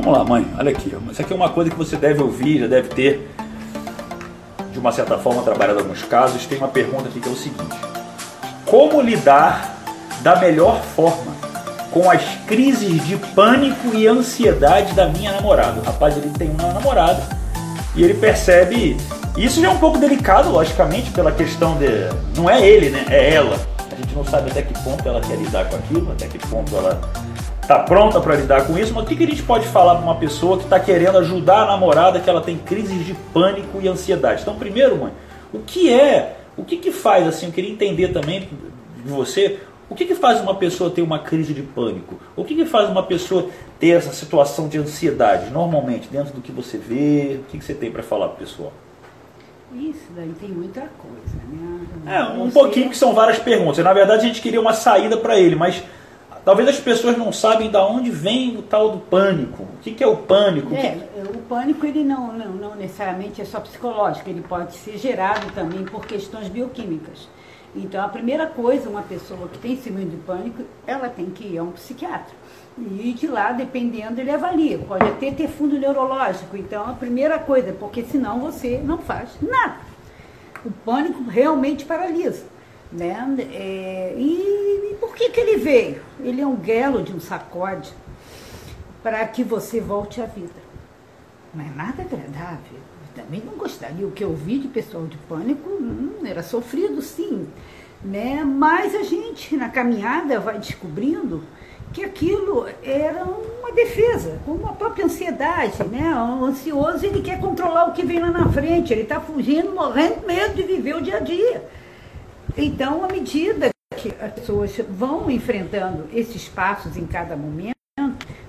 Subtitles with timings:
[0.00, 0.96] Vamos lá, mãe, olha aqui.
[1.10, 3.28] Isso aqui é uma coisa que você deve ouvir, já deve ter,
[4.72, 6.46] de uma certa forma, trabalhado alguns casos.
[6.46, 7.76] Tem uma pergunta aqui que é o seguinte:
[8.64, 9.76] Como lidar
[10.20, 11.36] da melhor forma
[11.90, 15.80] com as crises de pânico e ansiedade da minha namorada?
[15.80, 17.20] O rapaz ele tem uma namorada
[17.96, 18.96] e ele percebe.
[19.36, 21.88] Isso já é um pouco delicado, logicamente, pela questão de.
[22.36, 23.04] Não é ele, né?
[23.10, 23.58] É ela.
[23.90, 26.76] A gente não sabe até que ponto ela quer lidar com aquilo, até que ponto
[26.76, 27.00] ela
[27.68, 30.02] está pronta para lidar com isso, mas o que, que a gente pode falar para
[30.02, 33.86] uma pessoa que está querendo ajudar a namorada que ela tem crises de pânico e
[33.86, 34.40] ansiedade?
[34.40, 35.12] Então, primeiro, mãe,
[35.52, 37.46] o que é, o que, que faz assim?
[37.46, 38.48] Eu queria entender também
[39.04, 39.58] de você,
[39.90, 42.18] o que, que faz uma pessoa ter uma crise de pânico?
[42.34, 46.50] O que, que faz uma pessoa ter essa situação de ansiedade, normalmente, dentro do que
[46.50, 47.38] você vê?
[47.40, 48.72] O que, que você tem para falar para o pessoal?
[49.74, 52.16] Isso daí tem muita coisa, né?
[52.16, 52.52] É, um você...
[52.52, 53.84] pouquinho que são várias perguntas.
[53.84, 55.82] Na verdade, a gente queria uma saída para ele, mas
[56.48, 59.64] Talvez as pessoas não sabem de onde vem o tal do pânico.
[59.64, 60.74] O que, que é o pânico?
[60.74, 65.52] É, o pânico ele não, não, não necessariamente é só psicológico, ele pode ser gerado
[65.52, 67.28] também por questões bioquímicas.
[67.76, 71.58] Então, a primeira coisa, uma pessoa que tem síndrome de pânico, ela tem que ir
[71.58, 72.34] a um psiquiatra.
[72.78, 74.78] E de lá, dependendo, ele avalia.
[74.78, 76.56] Pode até ter fundo neurológico.
[76.56, 79.80] Então, a primeira coisa, porque senão você não faz nada.
[80.64, 82.46] O pânico realmente paralisa.
[82.90, 83.36] Né?
[83.52, 86.02] É, e, e, por que, que ele veio?
[86.20, 87.92] Ele é um guelo de um sacode
[89.02, 90.68] para que você volte à vida.
[91.54, 92.76] Não é nada agradável.
[92.76, 94.06] Eu também não gostaria.
[94.06, 97.46] O que eu vi de pessoal de pânico hum, era sofrido, sim.
[98.02, 98.42] Né?
[98.44, 101.42] Mas a gente, na caminhada, vai descobrindo
[101.92, 106.14] que aquilo era uma defesa, como a própria ansiedade, né?
[106.14, 110.26] O ansioso ele quer controlar o que vem lá na frente, ele está fugindo, morrendo
[110.26, 111.66] medo de viver o dia a dia.
[112.60, 117.76] Então, à medida que as pessoas vão enfrentando esses passos em cada momento,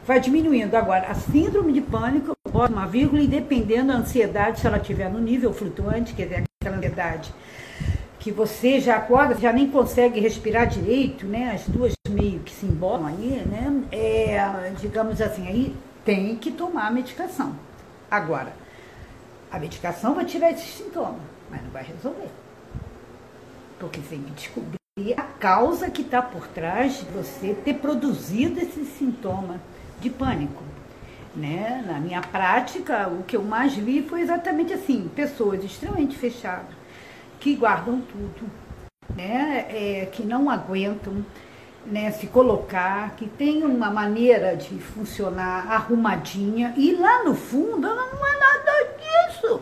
[0.04, 0.76] vai diminuindo.
[0.76, 5.12] Agora, a síndrome de pânico, bota uma vírgula, e dependendo da ansiedade, se ela estiver
[5.12, 7.32] no nível flutuante, quer dizer, aquela ansiedade
[8.18, 11.52] que você já acorda, já nem consegue respirar direito, né?
[11.54, 13.84] As duas meio que se embolam aí, né?
[13.92, 17.56] É, digamos assim, aí tem que tomar a medicação.
[18.10, 18.54] Agora,
[19.52, 22.30] a medicação vai tirar esses sintomas, mas não vai resolver.
[23.80, 24.80] Porque tem que descobrir
[25.16, 29.62] a causa que está por trás de você ter produzido esse sintoma
[30.00, 30.64] de pânico.
[31.36, 31.84] Né?
[31.88, 36.76] Na minha prática, o que eu mais vi foi exatamente assim: pessoas extremamente fechadas,
[37.40, 38.52] que guardam tudo,
[39.16, 39.66] né?
[39.70, 41.24] É, que não aguentam
[41.86, 48.12] né, se colocar, que tem uma maneira de funcionar arrumadinha, e lá no fundo ela
[48.14, 49.62] não é nada disso.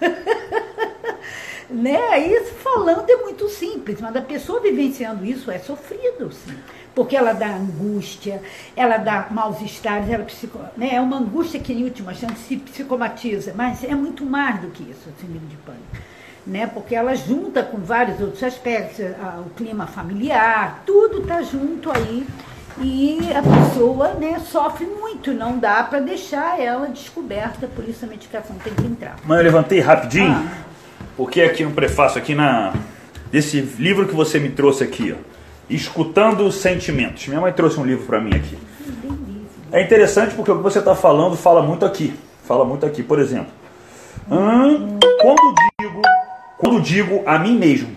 [1.70, 2.26] Né?
[2.26, 6.56] Isso falando é muito simples, mas a pessoa vivenciando isso é sofrido, sim.
[6.94, 8.42] Porque ela dá angústia,
[8.76, 10.90] ela dá maus estares, ela psico, né?
[10.92, 14.82] é uma angústia que em última chance se psicomatiza, mas é muito mais do que
[14.82, 16.12] isso, o síndrome de pânico.
[16.46, 16.66] Né?
[16.66, 18.98] Porque ela junta com vários outros aspectos,
[19.46, 22.26] o clima familiar, tudo está junto aí
[22.78, 28.08] e a pessoa né, sofre muito, não dá para deixar ela descoberta, por isso a
[28.08, 29.16] medicação tem que entrar.
[29.24, 30.32] Mãe, eu levantei rapidinho.
[30.32, 30.71] Ah
[31.16, 32.72] porque aqui no prefácio, aqui na
[33.30, 35.32] desse livro que você me trouxe aqui, ó,
[35.70, 37.26] Escutando os Sentimentos.
[37.28, 38.58] Minha mãe trouxe um livro para mim aqui.
[39.72, 42.12] É interessante porque o que você está falando fala muito aqui.
[42.44, 43.52] Fala muito aqui, por exemplo.
[44.30, 46.02] Hum, quando digo,
[46.58, 47.96] quando digo a mim mesmo,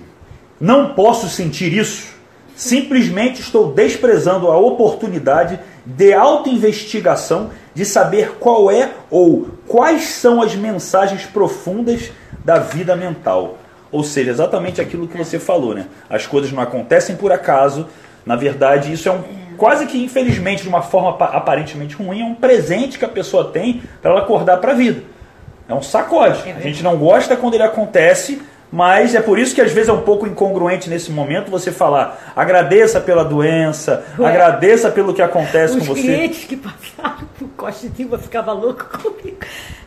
[0.60, 2.16] não posso sentir isso,
[2.56, 10.56] simplesmente estou desprezando a oportunidade de autoinvestigação de saber qual é ou quais são as
[10.56, 12.12] mensagens profundas
[12.46, 13.58] da vida mental.
[13.92, 15.88] Ou seja, exatamente aquilo que você falou, né?
[16.10, 17.88] As coisas não acontecem por acaso.
[18.26, 19.24] Na verdade, isso é um
[19.56, 23.82] quase que infelizmente de uma forma aparentemente ruim, é um presente que a pessoa tem
[24.02, 25.02] para ela acordar para a vida.
[25.68, 26.48] É um sacode.
[26.48, 28.42] É a gente não gosta quando ele acontece,
[28.72, 32.34] mas é por isso que às vezes é um pouco incongruente nesse momento você falar
[32.36, 35.92] agradeça pela doença, Ué, agradeça pelo que acontece com você.
[35.92, 39.38] Os clientes que passaram por Costa Silva ficavam loucos comigo.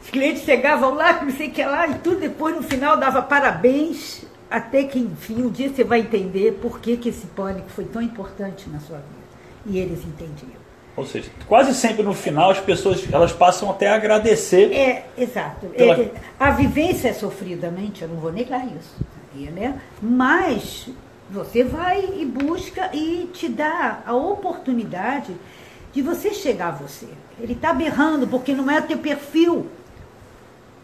[0.09, 3.21] Os clientes chegavam lá, não sei o que lá, e tudo depois no final dava
[3.21, 7.85] parabéns, até que enfim um dia você vai entender por que, que esse pânico foi
[7.85, 9.67] tão importante na sua vida.
[9.67, 10.59] E eles entendiam.
[10.97, 14.73] Ou seja, quase sempre no final as pessoas elas passam até a agradecer.
[14.73, 15.67] É, exato.
[15.67, 16.01] Pela...
[16.01, 16.11] É,
[16.41, 18.97] a vivência é sofridamente, eu não vou negar isso.
[19.35, 19.79] Né?
[20.01, 20.89] Mas
[21.31, 25.37] você vai e busca e te dá a oportunidade
[25.93, 27.09] de você chegar a você.
[27.39, 29.67] Ele está berrando porque não é teu perfil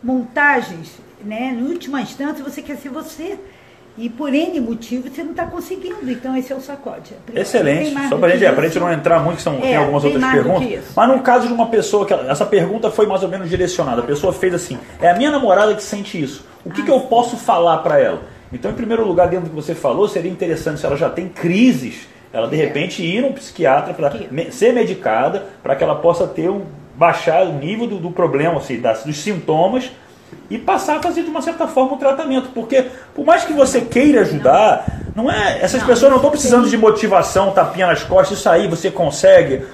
[0.04, 0.92] montagens,
[1.24, 1.56] né?
[1.58, 3.38] Em última instância, você quer ser você.
[3.96, 7.12] E por N motivo você não está conseguindo, então esse é o sacode.
[7.32, 7.94] Excelente.
[8.08, 10.12] Só para a gente, é, gente não entrar muito, que são, é, tem algumas tem
[10.12, 10.84] outras perguntas.
[10.96, 12.12] Mas no caso de uma pessoa que.
[12.12, 14.02] Essa pergunta foi mais ou menos direcionada.
[14.02, 16.44] A pessoa fez assim: é a minha namorada que sente isso.
[16.64, 18.22] O que, ah, que eu posso falar para ela?
[18.52, 21.28] Então, em primeiro lugar, dentro do que você falou, seria interessante se ela já tem
[21.28, 22.64] crises, ela de é.
[22.64, 24.12] repente ir num psiquiatra para
[24.50, 26.62] ser medicada, para que ela possa ter um
[26.96, 29.90] baixar o nível do, do problema, assim, das, dos sintomas
[30.50, 32.50] e passar a fazer de uma certa forma um tratamento.
[32.54, 35.60] Porque por mais que você queira ajudar, não é.
[35.60, 39.66] Essas não, pessoas não estão precisando de motivação, tapinha nas costas, isso aí você consegue.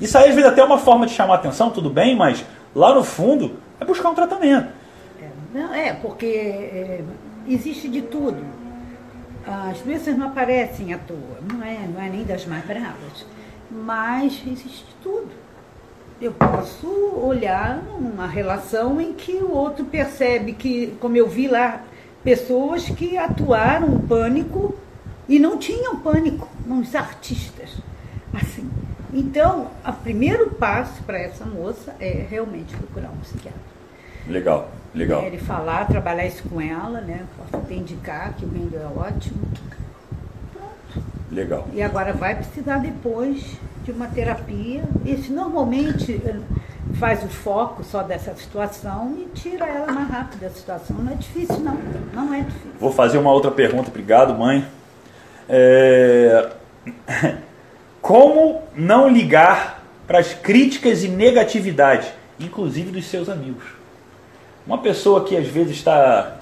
[0.00, 2.44] Isso aí às vezes até é uma forma de chamar atenção, tudo bem, mas
[2.74, 4.68] lá no fundo é buscar um tratamento.
[5.20, 5.28] É,
[5.58, 7.00] não, é porque é,
[7.46, 8.60] existe de tudo.
[9.46, 13.26] As doenças não aparecem à toa, não é, não é nem das mais bravas.
[13.70, 15.30] Mas existe de tudo
[16.20, 16.86] eu posso
[17.16, 21.82] olhar uma relação em que o outro percebe que, como eu vi lá,
[22.22, 24.74] pessoas que atuaram pânico
[25.26, 27.70] e não tinham pânico, uns artistas.
[28.34, 28.68] Assim.
[29.12, 33.60] Então, o primeiro passo para essa moça é realmente procurar um psiquiatra.
[34.28, 35.22] Legal, legal.
[35.24, 37.24] Ele falar, trabalhar isso com ela, né?
[37.36, 39.40] Posso até indicar que o Rendo é ótimo.
[40.52, 41.06] Pronto.
[41.32, 41.66] Legal.
[41.72, 44.82] E agora vai precisar depois de uma terapia.
[45.04, 46.36] Isso normalmente eh,
[46.94, 50.96] faz o foco só dessa situação e tira ela mais rápido da situação.
[50.98, 51.76] Não é difícil, não.
[52.14, 52.70] Não é difícil.
[52.78, 53.88] Vou fazer uma outra pergunta.
[53.88, 54.66] Obrigado, mãe.
[55.48, 56.50] É...
[58.00, 63.64] Como não ligar para as críticas e negatividade, inclusive dos seus amigos?
[64.66, 66.36] Uma pessoa que às vezes está.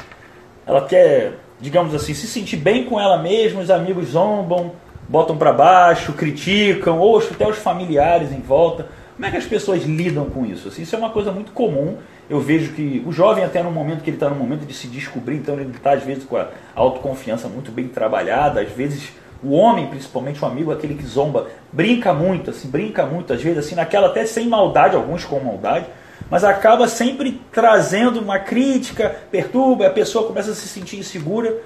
[0.66, 4.72] Ela quer, digamos assim, se sentir bem com ela mesma, os amigos zombam,
[5.08, 8.86] botam para baixo, criticam, ou até os familiares em volta.
[9.16, 10.68] Como é que as pessoas lidam com isso?
[10.68, 11.96] Assim, isso é uma coisa muito comum.
[12.30, 14.86] Eu vejo que o jovem, até no momento que ele está no momento de se
[14.86, 19.10] descobrir, então ele está às vezes com a autoconfiança muito bem trabalhada, às vezes
[19.42, 23.58] o homem, principalmente o amigo, aquele que zomba, brinca muito, assim, brinca muito, às vezes
[23.58, 25.86] assim, naquela até sem maldade, alguns com maldade,
[26.30, 31.56] mas acaba sempre trazendo uma crítica, perturba, a pessoa começa a se sentir insegura.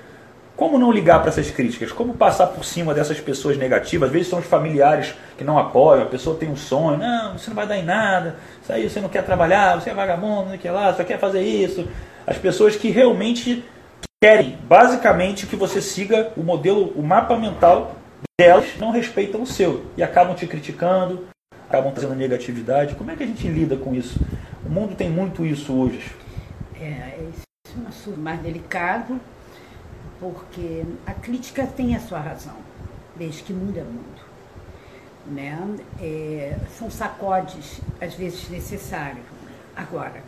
[0.56, 1.90] Como não ligar para essas críticas?
[1.90, 4.08] Como passar por cima dessas pessoas negativas?
[4.08, 7.48] Às vezes são os familiares que não apoiam, a pessoa tem um sonho, não, você
[7.48, 10.58] não vai dar em nada, isso aí você não quer trabalhar, você é vagabundo, não
[10.58, 11.88] quer lá, só quer fazer isso.
[12.26, 13.64] As pessoas que realmente
[14.22, 17.96] querem, basicamente, que você siga o modelo, o mapa mental
[18.38, 21.26] delas, não respeitam o seu e acabam te criticando,
[21.68, 22.94] acabam trazendo negatividade.
[22.94, 24.20] Como é que a gente lida com isso?
[24.64, 26.14] O mundo tem muito isso hoje.
[26.80, 29.18] É, esse é um assunto mais delicado
[30.22, 32.54] porque a crítica tem a sua razão,
[33.16, 34.22] desde que mundo é mundo.
[35.26, 35.58] Né?
[36.00, 39.24] É, são sacodes, às vezes, necessários.
[39.74, 40.22] Agora,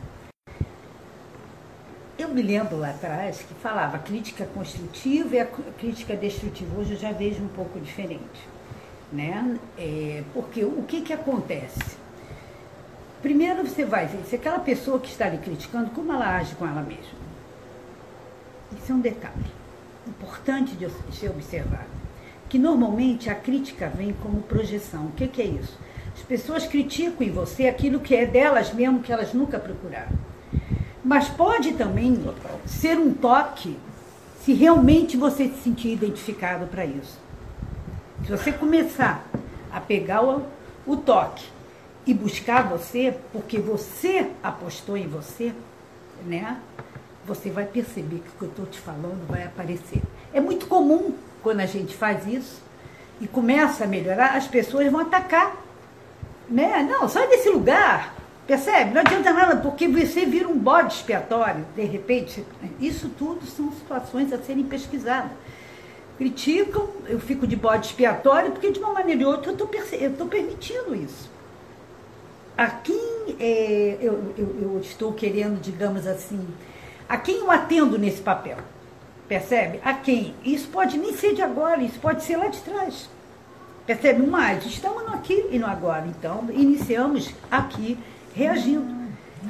[2.19, 5.47] eu me lembro lá atrás que falava crítica construtiva e a
[5.79, 6.81] crítica destrutiva.
[6.81, 8.49] Hoje eu já vejo um pouco diferente.
[9.13, 9.61] Né?
[9.79, 11.97] É, porque o que, que acontece?
[13.23, 16.67] Primeiro você vai ver se aquela pessoa que está ali criticando, como ela age com
[16.67, 17.23] ela mesma.
[18.77, 19.64] Isso é um detalhe
[20.45, 20.87] importante de
[21.17, 21.95] ser observado.
[22.51, 25.07] Que normalmente a crítica vem como projeção.
[25.07, 25.79] O que, que é isso?
[26.15, 30.13] As pessoas criticam em você aquilo que é delas mesmo que elas nunca procuraram.
[31.03, 32.23] Mas pode também
[32.67, 33.77] ser um toque
[34.43, 37.19] se realmente você se sentir identificado para isso.
[38.25, 39.27] Se você começar
[39.73, 40.47] a pegar o,
[40.87, 41.47] o toque
[42.07, 45.53] e buscar você, porque você apostou em você,
[46.27, 46.59] né?
[47.27, 50.03] você vai perceber que o que eu estou te falando vai aparecer.
[50.35, 51.15] É muito comum
[51.45, 52.61] quando a gente faz isso
[53.21, 55.57] e começa a melhorar, as pessoas vão atacar.
[56.51, 56.87] Né?
[56.91, 58.13] Não, sai desse lugar.
[58.45, 58.93] Percebe?
[58.93, 62.45] Não adianta nada, porque você vira um bode expiatório, de repente.
[62.81, 65.31] Isso tudo são situações a serem pesquisadas.
[66.19, 70.95] Criticam, eu fico de bode expiatório, porque de uma maneira ou outra eu estou permitindo
[70.95, 71.31] isso.
[72.57, 76.47] A quem é, eu, eu, eu estou querendo, digamos assim,
[77.09, 78.59] a quem eu atendo nesse papel?
[79.29, 79.81] Percebe?
[79.85, 80.35] A quem?
[80.45, 83.09] Isso pode nem ser de agora, isso pode ser lá de trás.
[83.87, 84.27] Percebe?
[84.27, 86.07] Mas estamos no aqui e no agora.
[86.07, 87.99] Então, iniciamos aqui
[88.35, 89.05] reagindo.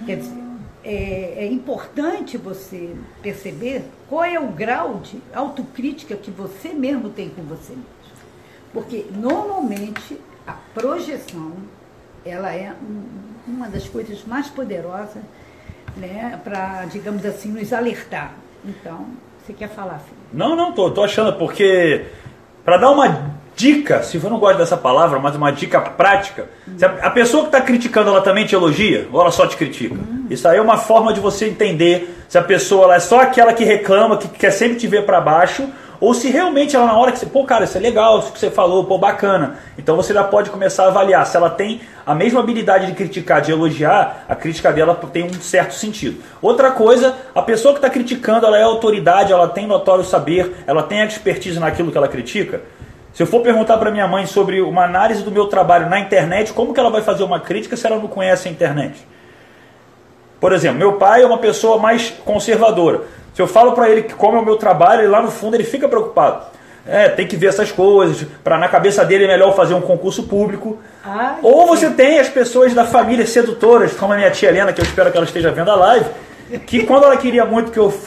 [0.07, 0.45] Quer dizer,
[0.85, 7.31] é, é, importante você perceber qual é o grau de autocrítica que você mesmo tem
[7.31, 7.95] com você mesmo.
[8.73, 11.53] Porque, normalmente, a projeção,
[12.25, 15.23] ela é um, uma das coisas mais poderosas
[15.97, 18.35] né, para, digamos assim, nos alertar.
[18.65, 19.07] Então,
[19.45, 20.17] você quer falar, filho?
[20.33, 22.07] Não, não, tô, tô achando, porque
[22.65, 26.49] para dar uma dica, se eu não gosto dessa palavra, mas uma dica prática.
[26.79, 29.57] Se a, a pessoa que está criticando, ela também te elogia ou ela só te
[29.57, 29.97] critica?
[30.31, 33.65] Isso aí é uma forma de você entender se a pessoa é só aquela que
[33.65, 35.69] reclama, que quer sempre te ver para baixo,
[36.01, 38.39] ou se realmente ela na hora que você, pô, cara, isso é legal, isso que
[38.39, 39.59] você falou, pô, bacana.
[39.79, 43.41] Então você já pode começar a avaliar se ela tem a mesma habilidade de criticar,
[43.41, 46.23] de elogiar, a crítica dela tem um certo sentido.
[46.43, 50.83] Outra coisa, a pessoa que está criticando, ela é autoridade, ela tem notório saber, ela
[50.83, 52.63] tem expertise naquilo que ela critica.
[53.15, 56.53] Se eu for perguntar para minha mãe sobre uma análise do meu trabalho na internet,
[56.53, 59.07] como que ela vai fazer uma crítica se ela não conhece a internet?
[60.41, 63.03] Por exemplo, meu pai é uma pessoa mais conservadora.
[63.35, 65.57] Se eu falo para ele que como é o meu trabalho, ele lá no fundo
[65.57, 66.47] ele fica preocupado.
[66.87, 70.25] É, tem que ver essas coisas, para na cabeça dele é melhor fazer um concurso
[70.25, 70.79] público.
[71.03, 74.81] Ai, Ou você tem as pessoas da família sedutoras, como a minha tia Helena, que
[74.81, 76.07] eu espero que ela esteja vendo a live,
[76.67, 77.93] que quando ela queria muito que eu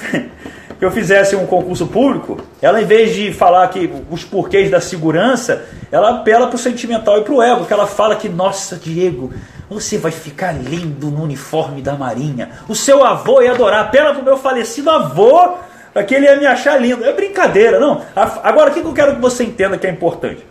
[0.77, 4.79] que eu fizesse um concurso público, ela em vez de falar que os porquês da
[4.79, 8.75] segurança, ela apela para o sentimental e para o ego, que ela fala que, nossa,
[8.75, 9.33] Diego,
[9.69, 12.51] você vai ficar lindo no uniforme da Marinha.
[12.67, 15.55] O seu avô ia adorar, apela para o meu falecido avô,
[15.93, 17.03] para que ele ia me achar lindo.
[17.03, 18.01] É brincadeira, não.
[18.15, 20.45] Agora, o que eu quero que você entenda que é importante?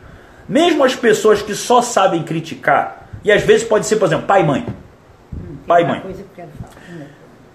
[0.48, 4.42] Mesmo as pessoas que só sabem criticar, e às vezes pode ser, por exemplo, pai
[4.42, 4.66] e mãe.
[5.66, 6.02] Pai e mãe.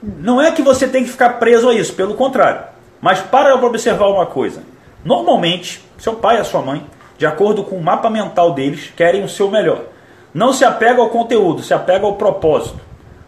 [0.01, 2.61] Não é que você tem que ficar preso a isso, pelo contrário.
[2.99, 4.63] Mas para observar uma coisa.
[5.05, 6.85] Normalmente, seu pai e a sua mãe,
[7.17, 9.90] de acordo com o mapa mental deles, querem o seu melhor.
[10.33, 12.79] Não se apega ao conteúdo, se apega ao propósito.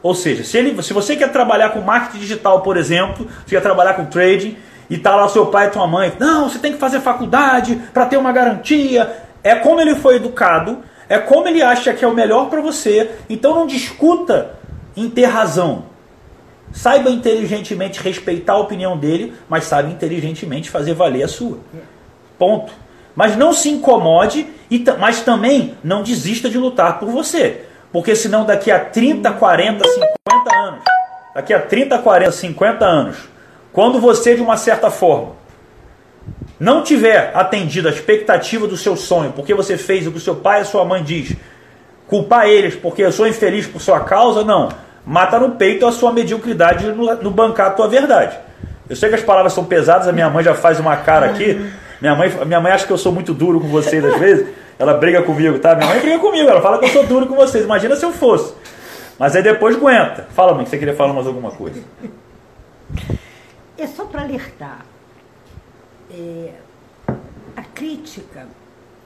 [0.01, 3.61] Ou seja, se, ele, se você quer trabalhar com marketing digital, por exemplo, você quer
[3.61, 4.57] trabalhar com trading,
[4.89, 8.05] e está lá seu pai e sua mãe, não, você tem que fazer faculdade para
[8.05, 9.11] ter uma garantia.
[9.43, 10.79] É como ele foi educado,
[11.09, 13.11] é como ele acha que é o melhor para você.
[13.29, 14.55] Então não discuta
[14.95, 15.85] em ter razão.
[16.71, 21.59] Saiba inteligentemente respeitar a opinião dele, mas saiba inteligentemente fazer valer a sua.
[22.37, 22.73] Ponto.
[23.15, 24.47] Mas não se incomode,
[24.99, 27.65] mas também não desista de lutar por você.
[27.91, 30.83] Porque senão daqui a 30, 40, 50 anos,
[31.35, 33.17] daqui a 30, 40, 50 anos,
[33.71, 35.43] quando você de uma certa forma
[36.59, 40.35] não tiver atendido a expectativa do seu sonho, porque você fez o que o seu
[40.35, 41.35] pai e a sua mãe diz,
[42.07, 44.69] culpar eles porque eu sou infeliz por sua causa, não
[45.05, 48.37] mata no peito a sua mediocridade no, no bancar a tua verdade.
[48.89, 51.71] Eu sei que as palavras são pesadas, a minha mãe já faz uma cara aqui.
[52.03, 54.53] Minha mãe, minha mãe acha que eu sou muito duro com vocês às vezes.
[54.77, 55.73] Ela briga comigo, tá?
[55.73, 57.63] Minha mãe briga comigo, ela fala que eu sou duro com vocês.
[57.63, 58.53] Imagina se eu fosse.
[59.17, 60.27] Mas aí depois aguenta.
[60.31, 61.81] Fala, mãe, você queria falar mais alguma coisa.
[63.77, 64.85] É só para alertar.
[66.11, 66.51] É,
[67.55, 68.47] a crítica,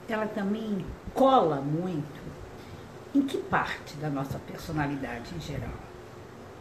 [0.08, 2.20] ela também cola muito
[3.14, 5.70] em que parte da nossa personalidade em geral?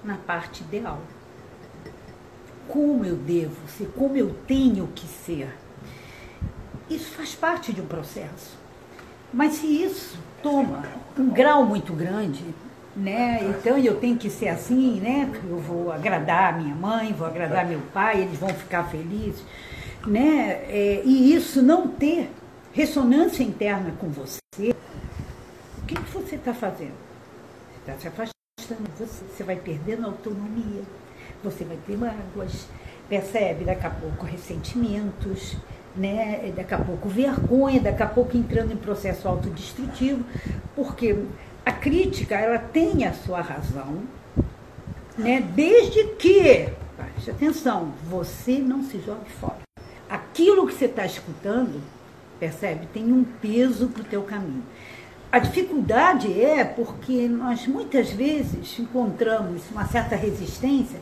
[0.03, 0.99] na parte ideal.
[2.67, 5.49] Como eu devo ser, como eu tenho que ser.
[6.89, 8.57] Isso faz parte de um processo.
[9.33, 10.83] Mas se isso toma
[11.17, 12.43] um grau muito grande,
[12.95, 13.39] né?
[13.43, 15.29] Então eu tenho que ser assim, né?
[15.49, 19.43] Eu vou agradar minha mãe, vou agradar meu pai, eles vão ficar felizes,
[20.05, 20.63] né?
[20.67, 22.31] É, e isso não ter
[22.73, 24.39] ressonância interna com você,
[25.81, 26.95] o que, que você está fazendo?
[27.73, 28.37] Você está se afastando
[28.97, 30.81] você, você vai perdendo autonomia,
[31.43, 32.67] você vai ter mágoas,
[33.07, 33.63] percebe?
[33.63, 35.55] Daqui a pouco ressentimentos,
[35.97, 36.53] né?
[36.55, 40.23] daqui a pouco vergonha, daqui a pouco entrando em processo autodestrutivo,
[40.75, 41.15] porque
[41.65, 44.03] a crítica ela tem a sua razão,
[45.17, 45.41] né?
[45.55, 49.59] desde que, preste atenção, você não se jogue fora.
[50.09, 51.81] Aquilo que você está escutando,
[52.39, 54.63] percebe, tem um peso para o teu caminho.
[55.29, 60.99] A dificuldade é porque nós muitas vezes encontramos uma certa resistência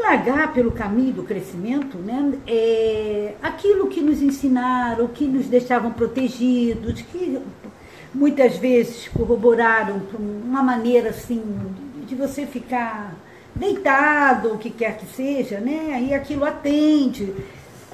[0.00, 7.02] largar pelo caminho do crescimento né, é, aquilo que nos ensinaram, que nos deixavam protegidos,
[7.02, 7.38] que
[8.12, 11.42] muitas vezes corroboraram uma maneira assim
[12.06, 13.14] de você ficar
[13.54, 16.02] deitado, o que quer que seja, né?
[16.08, 17.32] E aquilo atende.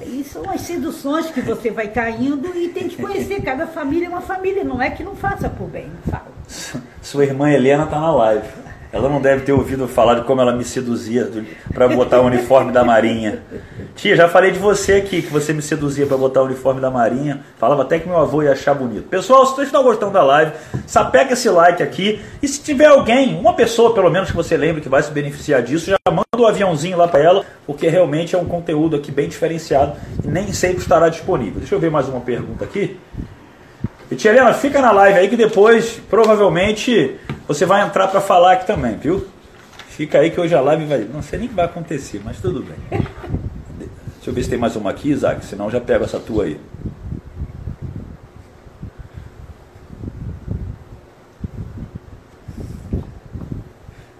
[0.01, 3.41] E são as seduções que você vai caindo e tem que conhecer.
[3.41, 6.27] Cada família é uma família, não é que não faça por bem, fala.
[7.01, 8.47] Sua irmã Helena está na live.
[8.91, 11.29] Ela não deve ter ouvido falar de como ela me seduzia
[11.73, 13.43] para botar o uniforme da Marinha.
[13.95, 16.89] Tia, já falei de você aqui, que você me seduzia para botar o uniforme da
[16.89, 17.41] Marinha.
[17.57, 19.09] Falava até que meu avô ia achar bonito.
[19.09, 20.53] Pessoal, se vocês estão gostando da live,
[20.85, 22.21] sapega esse like aqui.
[22.41, 25.61] E se tiver alguém, uma pessoa pelo menos que você lembre que vai se beneficiar
[25.61, 29.11] disso, já manda o um aviãozinho lá para ela, porque realmente é um conteúdo aqui
[29.11, 31.59] bem diferenciado e nem sempre estará disponível.
[31.59, 32.97] Deixa eu ver mais uma pergunta aqui.
[34.09, 38.53] E tia Helena, fica na live aí que depois, provavelmente, você vai entrar para falar
[38.53, 39.25] aqui também, viu?
[39.87, 40.99] Fica aí que hoje a live vai.
[41.05, 42.77] Não sei nem o que vai acontecer, mas tudo bem.
[42.89, 46.59] Deixa eu ver se tem mais uma aqui, Isaac, senão já pego essa tua aí.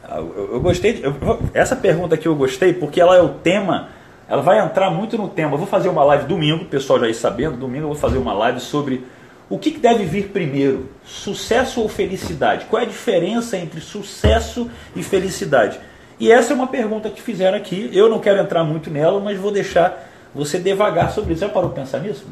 [0.06, 1.02] Ah, eu, gostei.
[1.04, 1.14] Eu,
[1.54, 3.90] essa pergunta aqui eu gostei porque ela é o tema.
[4.30, 5.54] Ela vai entrar muito no tema.
[5.54, 7.58] Eu vou fazer uma live domingo, o pessoal já ir sabendo.
[7.58, 9.06] Domingo eu vou fazer uma live sobre
[9.50, 12.66] o que, deve vir primeiro, sucesso ou felicidade?
[12.66, 15.80] Qual é a diferença entre sucesso e felicidade?
[16.20, 17.90] E essa é uma pergunta que fizeram aqui.
[17.94, 21.42] Eu não quero entrar muito nela, mas vou deixar você devagar sobre isso.
[21.42, 22.26] Já parou para pensar nisso?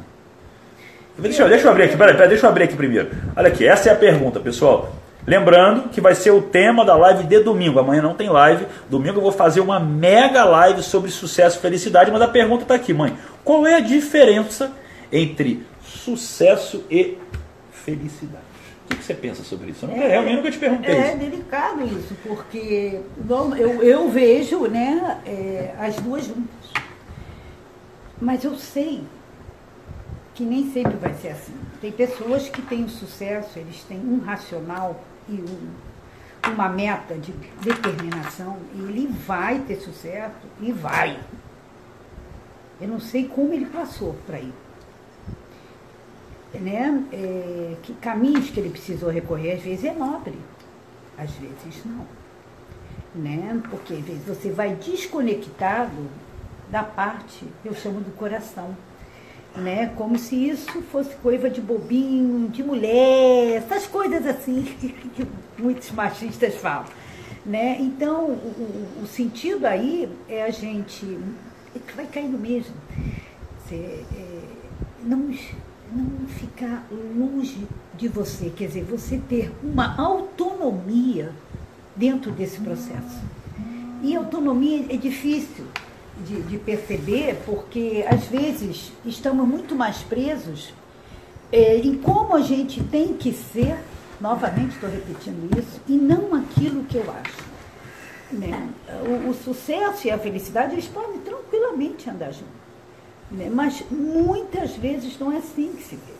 [1.18, 3.10] Deixa, deixa eu abrir aqui, peraí, peraí, deixa eu abrir aqui primeiro.
[3.36, 4.94] Olha aqui, essa é a pergunta, pessoal.
[5.26, 7.80] Lembrando que vai ser o tema da live de domingo.
[7.80, 8.66] Amanhã não tem live.
[8.90, 12.12] Domingo eu vou fazer uma mega live sobre sucesso e felicidade.
[12.12, 13.18] Mas a pergunta está aqui, mãe.
[13.44, 14.72] Qual é a diferença
[15.12, 15.66] entre
[16.06, 17.18] sucesso e
[17.72, 18.46] felicidade?
[18.86, 19.86] O que, você pensa sobre isso?
[19.86, 21.18] Eu nunca, é, realmente nunca te perguntei é, isso.
[21.18, 23.02] Delicado isso, porque
[23.58, 26.72] eu, eu vejo né, é, as duas juntas.
[28.22, 29.04] Mas eu sei
[30.36, 31.56] que nem sempre vai ser assim.
[31.82, 37.32] Tem pessoas que têm sucesso, eles têm um racional e um, uma meta de
[37.62, 41.20] determinação, e ele vai ter sucesso e vai.
[42.80, 44.54] Eu não sei como ele passou para ir.
[46.60, 47.04] Né?
[47.12, 50.38] É, que caminhos que ele precisou recorrer, às vezes é nobre,
[51.18, 52.06] às vezes não.
[53.14, 53.62] Né?
[53.70, 56.10] Porque às vezes você vai desconectado
[56.70, 58.76] da parte, eu chamo do coração
[59.58, 59.92] né?
[59.96, 64.64] Como se isso fosse coisa de bobinho, de mulher, essas coisas assim
[65.16, 65.26] que
[65.58, 66.86] muitos machistas falam,
[67.46, 67.78] né?
[67.80, 71.18] Então, o, o sentido aí é a gente
[71.76, 72.76] é vai cair no mesmo.
[73.60, 74.42] Você, é,
[75.04, 75.34] não,
[75.96, 76.86] não ficar
[77.18, 81.32] longe de você, quer dizer, você ter uma autonomia
[81.96, 83.22] dentro desse processo.
[84.04, 85.66] E autonomia é difícil,
[86.24, 90.74] de, de perceber, porque às vezes estamos muito mais presos
[91.52, 93.78] é, em como a gente tem que ser,
[94.20, 97.44] novamente estou repetindo isso, e não aquilo que eu acho.
[98.32, 98.70] Né?
[99.08, 102.65] O, o, sucesso e a felicidade eles podem tranquilamente andar juntos.
[103.32, 103.50] Né?
[103.51, 106.13] Mas muitas vezes não é assim que se vê.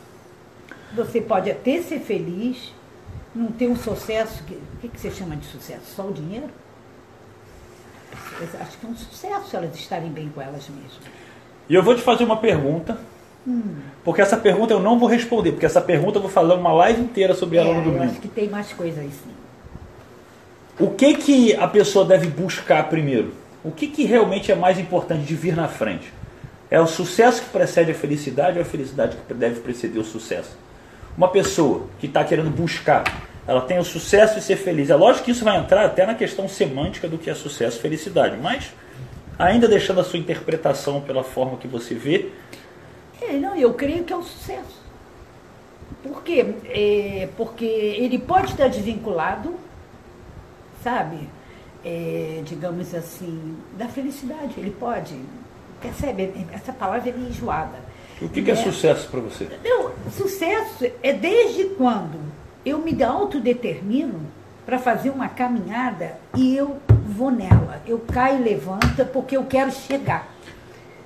[0.94, 2.72] Você pode até ser feliz,
[3.34, 4.42] não ter um sucesso.
[4.42, 5.94] O que, que você chama de sucesso?
[5.94, 6.48] Só o dinheiro?
[8.60, 11.00] acho que é um sucesso elas estarem bem com elas mesmas.
[11.68, 12.98] E eu vou te fazer uma pergunta,
[13.46, 13.76] hum.
[14.04, 17.02] porque essa pergunta eu não vou responder, porque essa pergunta eu vou fazer uma live
[17.02, 18.04] inteira sobre ela é, no domingo.
[18.04, 19.30] Eu acho que tem mais coisa aí sim.
[20.78, 23.32] O que, que a pessoa deve buscar primeiro?
[23.64, 26.12] O que, que realmente é mais importante de vir na frente?
[26.70, 30.56] É o sucesso que precede a felicidade ou a felicidade que deve preceder o sucesso?
[31.16, 33.04] Uma pessoa que está querendo buscar
[33.46, 34.90] ela tem o sucesso e ser feliz.
[34.90, 37.80] É lógico que isso vai entrar até na questão semântica do que é sucesso e
[37.80, 38.72] felicidade, mas
[39.38, 42.32] ainda deixando a sua interpretação pela forma que você vê.
[43.22, 44.84] É, não, eu creio que é o sucesso.
[46.02, 46.54] Por quê?
[46.64, 49.54] É, porque ele pode estar desvinculado,
[50.82, 51.28] sabe?
[51.84, 54.54] É, digamos assim, da felicidade.
[54.56, 55.14] Ele pode.
[55.86, 56.46] Percebe?
[56.52, 57.78] Essa palavra é enjoada.
[58.20, 59.46] O que, que é, é sucesso para você?
[60.16, 62.18] Sucesso é desde quando
[62.64, 64.20] eu me autodetermino
[64.64, 67.80] para fazer uma caminhada e eu vou nela.
[67.86, 70.28] Eu caio e levanta porque eu quero chegar.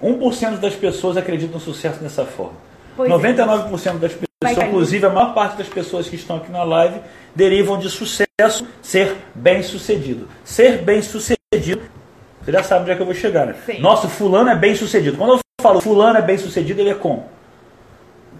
[0.03, 2.55] 1% das pessoas acreditam no sucesso dessa forma.
[2.97, 3.99] Pois 99% é.
[3.99, 7.01] das pessoas, inclusive a maior parte das pessoas que estão aqui na live,
[7.35, 10.27] derivam de sucesso, ser bem sucedido.
[10.43, 11.83] Ser bem sucedido,
[12.43, 13.55] você já sabe onde é que eu vou chegar, né?
[13.67, 13.81] Sim.
[13.81, 15.17] Nossa, fulano é bem sucedido.
[15.17, 17.25] Quando eu falo fulano é bem sucedido, ele é como?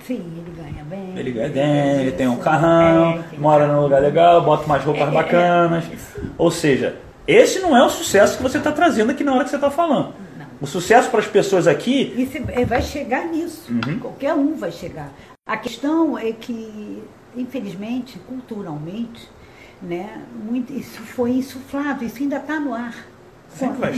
[0.07, 1.19] Sim, ele ganha bem.
[1.19, 5.09] Ele ganha bem, ele tem um carrão, é, mora num lugar legal, bota umas roupas
[5.09, 5.85] é, bacanas.
[5.85, 9.45] É, Ou seja, esse não é o sucesso que você está trazendo aqui na hora
[9.45, 10.15] que você está falando.
[10.39, 10.47] Não.
[10.61, 12.15] O sucesso para as pessoas aqui.
[12.17, 13.71] Isso é, vai chegar nisso.
[13.71, 13.99] Uhum.
[13.99, 15.13] Qualquer um vai chegar.
[15.47, 17.03] A questão é que,
[17.37, 19.29] infelizmente, culturalmente,
[19.83, 22.95] né, muito, isso foi insuflado, isso ainda está no ar.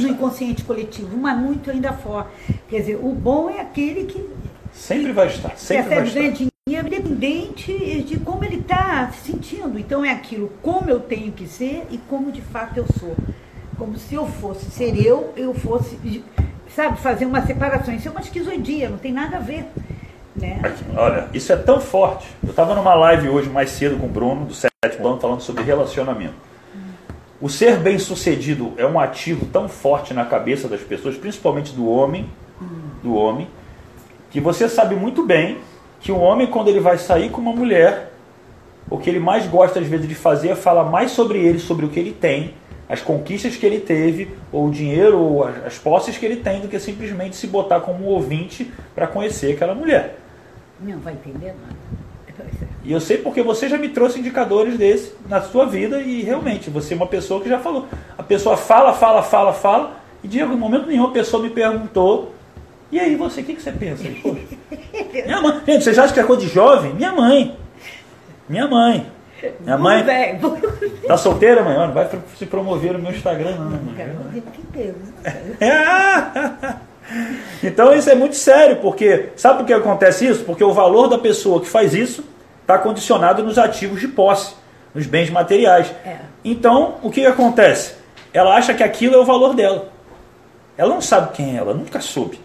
[0.01, 2.27] No inconsciente coletivo, mas muito ainda fora.
[2.69, 4.25] Quer dizer, o bom é aquele que
[4.73, 5.57] Sempre vai estar.
[5.57, 6.49] Sempre vai estar.
[6.67, 9.79] dinheiro independente de como ele está se sentindo.
[9.79, 13.15] Então é aquilo, como eu tenho que ser e como de fato eu sou.
[13.77, 15.99] Como se eu fosse ser eu, eu fosse,
[16.75, 17.95] sabe, fazer uma separação.
[17.95, 19.67] Isso é uma esquizoidia, não tem nada a ver.
[20.35, 20.61] Né?
[20.97, 22.27] Olha, isso é tão forte.
[22.43, 25.63] Eu estava numa live hoje mais cedo com o Bruno, do sétimo ano, falando sobre
[25.63, 26.35] relacionamento.
[27.43, 31.89] O ser bem sucedido é um ativo tão forte na cabeça das pessoas, principalmente do
[31.89, 32.31] homem,
[33.03, 33.49] do homem,
[34.31, 35.59] que você sabe muito bem
[36.01, 38.13] que o homem, quando ele vai sair com uma mulher,
[38.89, 41.85] o que ele mais gosta às vezes de fazer é falar mais sobre ele, sobre
[41.85, 42.55] o que ele tem,
[42.89, 46.69] as conquistas que ele teve, ou o dinheiro, ou as posses que ele tem, do
[46.69, 50.17] que simplesmente se botar como ouvinte para conhecer aquela mulher.
[50.81, 52.02] Não vai entender nada.
[52.85, 56.69] E eu sei porque você já me trouxe indicadores desse na sua vida e realmente
[56.69, 57.87] você é uma pessoa que já falou.
[58.19, 62.35] A pessoa fala, fala, fala, fala e de algum momento nenhum a pessoa me perguntou
[62.91, 64.05] e aí você, o que, que você pensa?
[64.23, 64.43] Poxa,
[65.25, 66.93] minha mãe, gente, você já acha que é coisa de jovem?
[66.93, 67.57] Minha mãe.
[68.49, 69.07] Minha mãe.
[69.61, 70.05] Minha mãe.
[71.07, 71.77] Tá solteira, mãe?
[71.77, 73.71] Não vai se promover no meu Instagram, não.
[73.71, 74.95] não que
[77.67, 80.45] Então isso é muito sério, porque sabe por que acontece isso?
[80.45, 82.25] Porque o valor da pessoa que faz isso
[82.63, 84.55] está condicionado nos ativos de posse,
[84.95, 85.93] nos bens materiais.
[86.05, 86.17] É.
[86.45, 87.95] Então, o que acontece?
[88.33, 89.89] Ela acha que aquilo é o valor dela.
[90.77, 92.41] Ela não sabe quem é ela, nunca soube.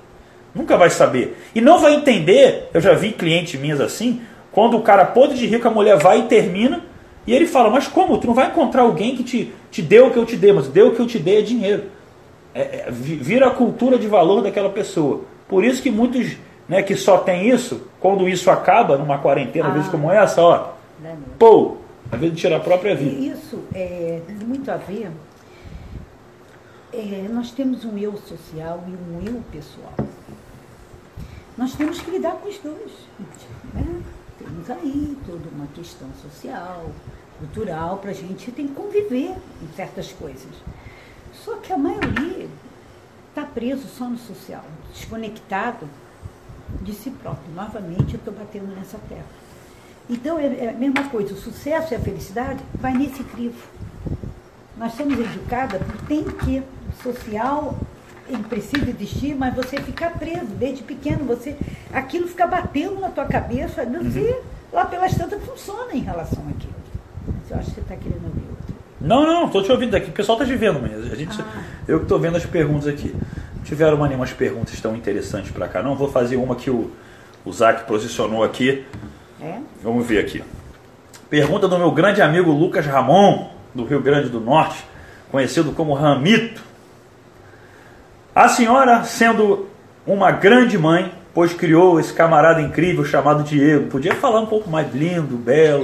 [0.54, 1.38] Nunca vai saber.
[1.56, 5.46] E não vai entender, eu já vi clientes minhas assim, quando o cara podre de
[5.46, 6.84] rico, a mulher vai e termina,
[7.26, 8.18] e ele fala, mas como?
[8.18, 10.68] Tu não vai encontrar alguém que te, te deu o que eu te dei, mas
[10.68, 11.84] deu o que eu te dei é dinheiro.
[12.56, 15.22] É, é, vira a cultura de valor daquela pessoa.
[15.48, 19.72] Por isso que muitos né, que só tem isso, quando isso acaba numa quarentena, ah,
[19.72, 20.74] vezes como essa, ó,
[21.40, 21.78] pô,
[22.12, 23.36] às vezes tira a própria vida.
[23.36, 25.12] Isso é, tem muito a ver.
[26.94, 29.94] É, nós temos um eu social e um eu pessoal.
[31.58, 32.92] Nós temos que lidar com os dois.
[33.74, 34.02] Né?
[34.38, 36.86] Temos aí toda uma questão social,
[37.40, 40.52] cultural, para a gente tem que conviver em certas coisas.
[41.34, 42.48] Só que a maioria
[43.30, 45.88] está preso só no social, desconectado
[46.82, 47.54] de si próprio.
[47.56, 49.26] Novamente eu estou batendo nessa terra.
[50.10, 53.58] Então é, é a mesma coisa, o sucesso e a felicidade vai nesse crivo.
[54.78, 56.64] Nós somos educadas por tem que
[57.02, 57.76] social
[58.30, 61.56] ele precisa existir, mas você fica preso desde pequeno, você
[61.94, 64.42] aquilo fica batendo na tua cabeça, você uhum.
[64.74, 66.76] lá pelas tantas funciona em relação àquilo.
[67.50, 68.76] Eu acho que você está querendo ouvir outro.
[69.00, 70.10] Não, não, estou te ouvindo aqui.
[70.10, 71.64] O pessoal está te vendo, mas a gente, ah.
[71.88, 73.16] eu que estou vendo as perguntas aqui.
[73.68, 75.84] Tiveram uma, umas perguntas tão interessantes para cá.
[75.84, 76.90] Não vou fazer uma que o,
[77.44, 78.86] o Zac posicionou aqui.
[79.42, 79.58] É?
[79.84, 80.42] Vamos ver aqui.
[81.30, 84.86] Pergunta do meu grande amigo Lucas Ramon, do Rio Grande do Norte,
[85.30, 86.62] conhecido como Ramito.
[88.34, 89.68] A senhora, sendo
[90.06, 94.94] uma grande mãe, pois criou esse camarada incrível chamado Diego, podia falar um pouco mais
[94.94, 95.84] lindo, belo,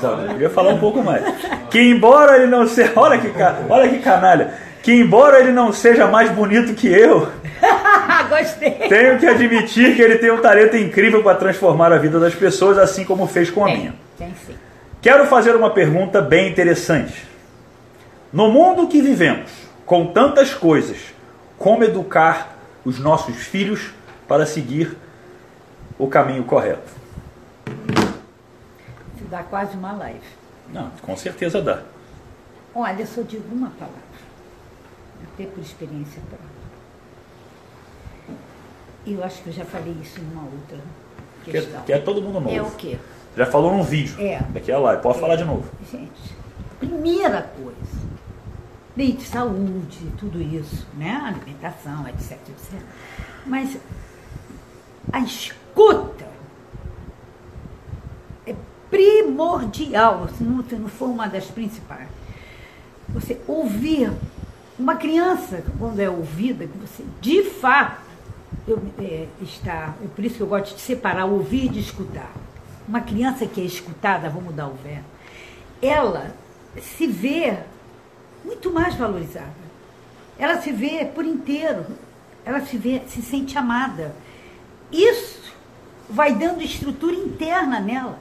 [0.00, 0.30] sabe?
[0.32, 1.22] podia falar um pouco mais.
[1.70, 3.30] Que embora ele não seja, olha que,
[3.68, 7.30] olha que canalha, que embora ele não seja mais bonito que eu,
[8.28, 8.70] Gostei.
[8.88, 12.78] tenho que admitir que ele tem um talento incrível para transformar a vida das pessoas,
[12.78, 13.94] assim como fez com a tem, minha.
[14.16, 14.54] Tem sim.
[15.02, 17.26] Quero fazer uma pergunta bem interessante.
[18.32, 19.50] No mundo que vivemos,
[19.84, 20.98] com tantas coisas,
[21.58, 23.92] como educar os nossos filhos
[24.28, 24.96] para seguir
[25.98, 26.92] o caminho correto.
[29.16, 30.20] Isso dá quase uma live.
[30.72, 31.80] Não, com certeza dá.
[32.74, 33.98] Olha, eu só digo uma palavra,
[35.24, 36.60] até por experiência própria.
[39.06, 40.78] Eu acho que eu já falei isso em uma outra
[41.44, 41.82] questão.
[41.82, 42.54] Que é todo mundo novo.
[42.54, 42.98] É o quê?
[43.36, 44.20] Já falou num vídeo.
[44.20, 44.40] É.
[44.50, 45.02] Daqui a live.
[45.02, 45.20] Pode é.
[45.20, 45.70] falar de novo.
[45.90, 46.34] Gente,
[46.78, 48.08] primeira coisa,
[48.96, 51.12] lei de saúde, tudo isso, né?
[51.24, 52.80] Alimentação, etc, etc.
[53.46, 53.78] Mas
[55.12, 56.26] a escuta
[58.46, 58.54] é
[58.90, 62.08] primordial, se não, se não for uma das principais.
[63.08, 64.12] Você ouvir
[64.80, 68.00] uma criança, quando é ouvida, que você de fato
[68.66, 69.94] eu, é, está.
[70.02, 72.32] É por isso que eu gosto de separar ouvir de escutar.
[72.88, 75.04] Uma criança que é escutada, vamos mudar o verbo,
[75.82, 76.34] ela
[76.80, 77.58] se vê
[78.44, 79.60] muito mais valorizada.
[80.38, 81.84] Ela se vê por inteiro,
[82.44, 84.14] ela se vê, se sente amada.
[84.90, 85.52] Isso
[86.08, 88.18] vai dando estrutura interna nela.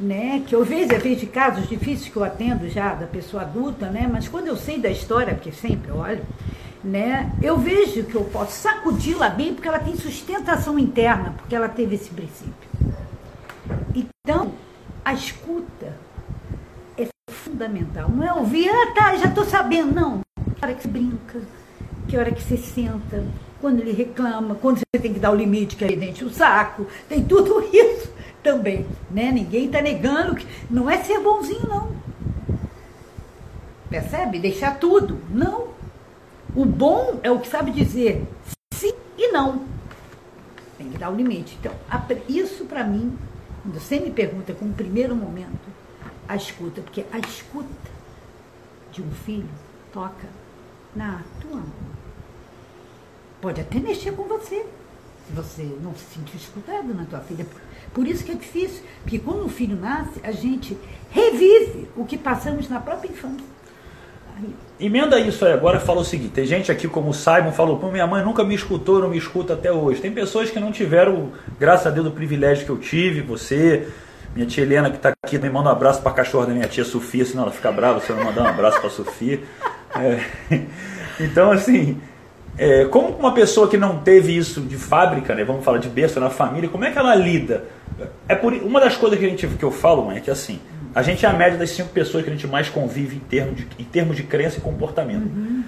[0.00, 3.86] Né, que eu vejo, eu vejo casos difíceis que eu atendo já da pessoa adulta,
[3.86, 6.20] né, mas quando eu sei da história, porque sempre olho,
[6.82, 11.68] né, eu vejo que eu posso sacudi-la bem porque ela tem sustentação interna, porque ela
[11.68, 12.54] teve esse princípio.
[13.94, 14.52] Então,
[15.04, 15.94] a escuta
[17.54, 18.08] fundamental.
[18.08, 19.94] Não é ouvir, ah, tá, já estou sabendo.
[19.94, 20.20] Não.
[20.56, 21.40] Que hora que você brinca,
[22.08, 23.24] que hora que você senta,
[23.60, 26.86] quando ele reclama, quando você tem que dar o limite, que é dente o saco,
[27.08, 28.13] tem tudo isso
[28.44, 28.86] também.
[29.10, 29.32] Né?
[29.32, 31.96] Ninguém está negando que não é ser bonzinho, não.
[33.90, 34.38] Percebe?
[34.38, 35.18] Deixar tudo.
[35.30, 35.68] Não.
[36.54, 38.24] O bom é o que sabe dizer
[38.72, 39.64] sim e não.
[40.78, 41.58] Tem que dar o limite.
[41.58, 41.72] Então,
[42.28, 43.18] isso para mim,
[43.62, 45.68] quando você me pergunta como primeiro momento,
[46.28, 47.68] a escuta, porque a escuta
[48.92, 49.48] de um filho
[49.92, 50.28] toca
[50.94, 51.94] na tua alma.
[53.40, 54.66] Pode até mexer com você,
[55.26, 57.46] se você não se sentir escutado na tua filha.
[57.94, 60.76] Por isso que é difícil, porque quando o filho nasce, a gente
[61.10, 63.54] revive o que passamos na própria infância.
[64.80, 67.90] Emenda isso aí agora fala o seguinte: tem gente aqui como o Simon falou, Pô,
[67.92, 70.00] minha mãe nunca me escutou, não me escuta até hoje.
[70.00, 73.86] Tem pessoas que não tiveram, graças a Deus, o privilégio que eu tive, você,
[74.34, 76.66] Minha tia Helena, que está aqui, me manda um abraço para a cachorra da minha
[76.66, 79.40] tia Sofia, senão ela fica brava se eu não mandar um abraço para a Sofia.
[79.96, 80.18] É,
[81.20, 82.00] então, assim,
[82.58, 86.18] é, como uma pessoa que não teve isso de fábrica, né, vamos falar de berço
[86.18, 87.62] na família, como é que ela lida?
[88.28, 90.60] É por uma das coisas que, a gente, que eu falo, mãe, é que assim,
[90.94, 93.56] a gente é a média das cinco pessoas que a gente mais convive em termos
[93.56, 95.26] de, em termos de crença e comportamento.
[95.26, 95.64] Uhum.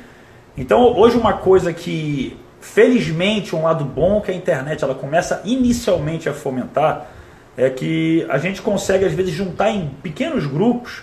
[0.56, 6.28] Então, hoje uma coisa que, felizmente, um lado bom que a internet ela começa inicialmente
[6.28, 7.08] a fomentar
[7.56, 11.02] é que a gente consegue, às vezes, juntar em pequenos grupos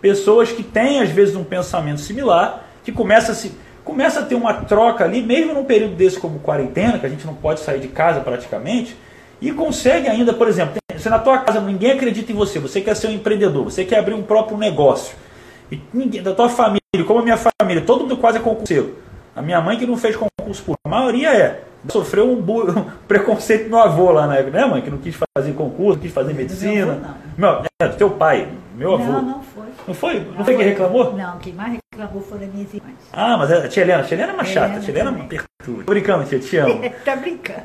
[0.00, 3.52] pessoas que têm, às vezes, um pensamento similar, que começa a, se,
[3.84, 7.26] começa a ter uma troca ali, mesmo num período desse como quarentena, que a gente
[7.26, 8.96] não pode sair de casa praticamente,
[9.48, 12.96] e consegue ainda, por exemplo, se na tua casa ninguém acredita em você, você quer
[12.96, 15.14] ser um empreendedor, você quer abrir um próprio negócio,
[15.70, 18.96] e ninguém, da tua família, como a minha família, todo mundo quase é concurseiro.
[19.36, 22.62] A minha mãe que não fez concurso público, a maioria é sofreu um, bu...
[22.70, 24.80] um preconceito meu avô lá na época, né, mãe?
[24.80, 27.18] Que não quis fazer concurso, não quis fazer medicina.
[27.36, 27.62] Meu, avô, não.
[27.62, 29.04] meu é, teu pai, meu avô.
[29.04, 29.43] Não, não.
[29.86, 30.20] Não foi?
[30.20, 31.12] Não, não foi quem reclamou?
[31.12, 32.94] Não, quem mais reclamou foram as minhas irmãs.
[33.12, 35.12] Ah, mas a tia Helena, a tia Helena é uma chata, a tia Helena é
[35.12, 35.84] uma perturba.
[35.84, 36.80] Tô brincando, tia, te amo.
[37.04, 37.64] tá brincando.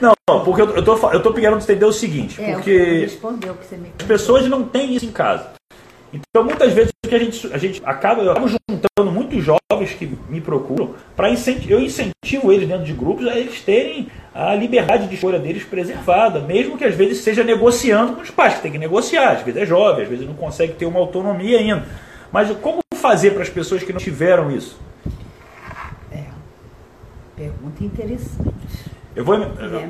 [0.00, 3.66] não, porque eu, eu, tô, eu tô pegando entender o seguinte, é, porque respondeu que
[3.66, 5.55] você me as pessoas não têm isso em casa.
[6.12, 10.06] Então, muitas vezes que a gente, a gente acaba, eu acabo juntando muitos jovens que
[10.28, 15.08] me procuram para incentivar, eu incentivo eles dentro de grupos a eles terem a liberdade
[15.08, 18.72] de escolha deles preservada, mesmo que às vezes seja negociando com os pais, que tem
[18.72, 21.84] que negociar, às vezes é jovem, às vezes não consegue ter uma autonomia ainda.
[22.32, 24.78] Mas como fazer para as pessoas que não tiveram isso?
[26.12, 26.24] É,
[27.36, 28.54] pergunta interessante.
[29.14, 29.34] Eu vou.
[29.34, 29.88] É.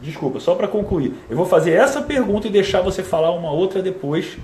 [0.00, 1.12] Desculpa, só para concluir.
[1.28, 4.38] Eu vou fazer essa pergunta e deixar você falar uma outra depois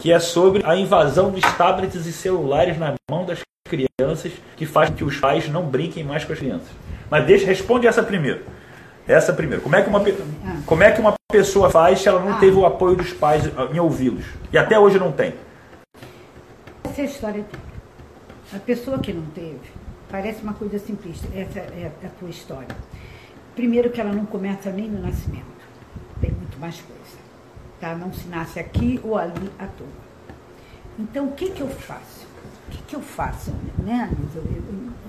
[0.00, 4.88] que é sobre a invasão dos tablets e celulares na mão das crianças, que faz
[4.88, 6.68] com que os pais não brinquem mais com as crianças.
[7.10, 8.42] Mas deixa, responde essa primeiro.
[9.06, 9.62] Essa primeiro.
[9.62, 10.00] Como é que uma,
[10.64, 13.78] como é que uma pessoa faz se ela não teve o apoio dos pais em
[13.78, 14.24] ouvi-los?
[14.50, 15.34] E até hoje não tem.
[16.84, 17.44] Essa é a história
[18.54, 19.60] A pessoa que não teve,
[20.10, 21.28] parece uma coisa simplista.
[21.36, 22.74] Essa é a tua história.
[23.54, 25.44] Primeiro que ela não começa nem no nascimento.
[26.22, 26.99] Tem muito mais coisa
[27.80, 27.94] tá?
[27.94, 29.88] Não se nasce aqui ou ali à toa.
[30.98, 32.26] Então, o que, que eu faço?
[32.68, 34.10] O que, que eu faço, né,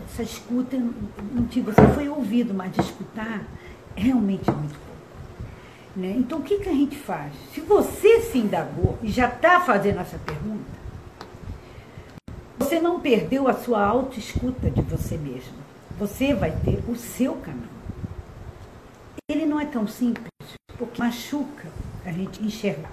[0.06, 3.44] Essa escuta, não digo, você foi ouvido, mas de escutar
[3.96, 4.92] é realmente muito pouco.
[5.96, 6.16] Né?
[6.18, 7.34] Então, o que, que a gente faz?
[7.54, 10.82] Se você se indagou e já está fazendo essa pergunta,
[12.58, 15.60] você não perdeu a sua autoescuta de você mesmo.
[16.00, 17.70] Você vai ter o seu caminho.
[19.30, 20.30] Ele não é tão simples,
[20.78, 21.68] porque machuca
[22.06, 22.92] a gente enxergar.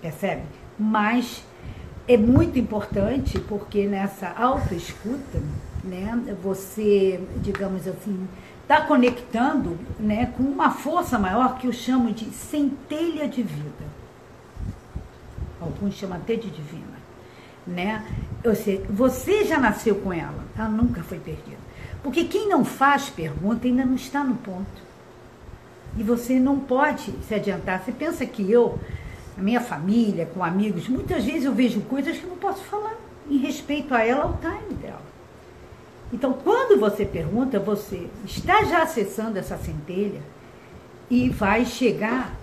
[0.00, 0.42] Percebe?
[0.78, 1.44] Mas
[2.06, 5.42] é muito importante porque nessa autoescuta,
[5.82, 8.28] né, você, digamos assim,
[8.62, 13.86] está conectando né, com uma força maior que eu chamo de centelha de vida.
[15.60, 16.96] Alguns chamam até de divina.
[17.66, 18.04] Né?
[18.44, 21.66] Ou seja, você já nasceu com ela, ela nunca foi perdida.
[22.02, 24.85] Porque quem não faz pergunta ainda não está no ponto.
[25.96, 27.82] E você não pode se adiantar.
[27.82, 28.78] Você pensa que eu,
[29.36, 32.94] a minha família, com amigos, muitas vezes eu vejo coisas que não posso falar
[33.28, 35.02] em respeito a ela, ao time dela.
[36.12, 40.20] Então, quando você pergunta, você está já acessando essa centelha
[41.10, 42.34] e vai chegar,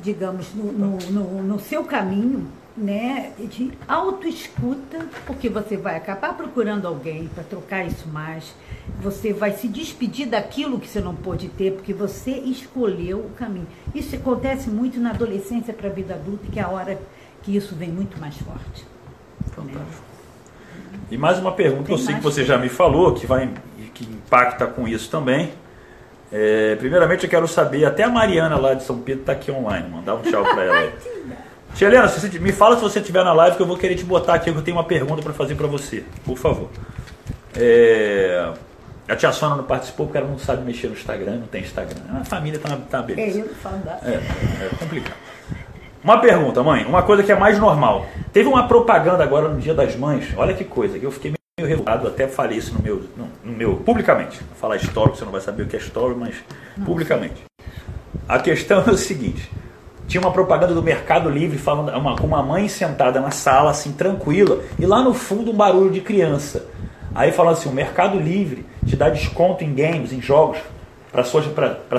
[0.00, 6.86] digamos, no, no, no, no seu caminho né, de autoescuta, porque você vai acabar procurando
[6.86, 8.54] alguém para trocar isso mais,
[9.00, 13.66] você vai se despedir daquilo que você não pôde ter, porque você escolheu o caminho.
[13.94, 16.98] Isso acontece muito na adolescência para a vida adulta, que é a hora
[17.42, 18.86] que isso vem muito mais forte.
[19.54, 19.76] Fantástico.
[19.76, 20.98] Né?
[21.10, 23.50] E mais uma pergunta, Tem eu sei que você já me falou, que, vai,
[23.92, 25.52] que impacta com isso também.
[26.32, 29.86] É, primeiramente eu quero saber, até a Mariana lá de São Pedro está aqui online,
[29.90, 30.92] mandar um tchau para ela.
[31.74, 34.04] Tia Helena, você, me fala se você estiver na live que eu vou querer te
[34.04, 36.68] botar aqui, que eu tenho uma pergunta para fazer para você, por favor.
[37.56, 38.52] É,
[39.08, 42.00] a tia Sônia não participou porque ela não sabe mexer no Instagram, não tem Instagram.
[42.20, 43.40] A família tá, tá beleza.
[43.40, 43.98] É, eu falo da...
[44.04, 45.16] é, é complicado.
[46.04, 48.06] Uma pergunta, mãe, uma coisa que é mais normal.
[48.32, 51.68] Teve uma propaganda agora no Dia das Mães, olha que coisa, que eu fiquei meio
[51.68, 54.38] revoltado, até falei isso no meu, no, no meu publicamente.
[54.38, 56.34] Vou falar story, você não vai saber o que é story, mas
[56.84, 57.44] publicamente.
[58.28, 59.50] A questão é o seguinte:
[60.06, 63.92] tinha uma propaganda do Mercado Livre falando uma, com uma mãe sentada na sala, assim,
[63.92, 66.66] tranquila, e lá no fundo um barulho de criança.
[67.14, 70.58] Aí falando assim, o Mercado Livre te dá desconto em games, em jogos,
[71.10, 71.42] para sua,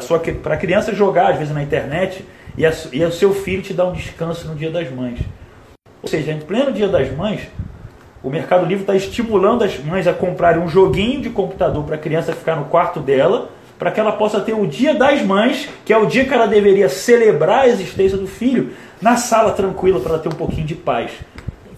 [0.01, 2.25] sua, criança jogar, às vezes, na internet,
[2.57, 5.19] e, a, e o seu filho te dá um descanso no dia das mães.
[6.01, 7.47] Ou seja, em pleno dia das mães,
[8.23, 11.99] o Mercado Livre está estimulando as mães a comprarem um joguinho de computador para a
[11.99, 13.49] criança ficar no quarto dela,
[13.83, 16.45] para que ela possa ter o Dia das Mães, que é o dia que ela
[16.45, 20.73] deveria celebrar a existência do filho, na sala tranquila para ela ter um pouquinho de
[20.73, 21.11] paz.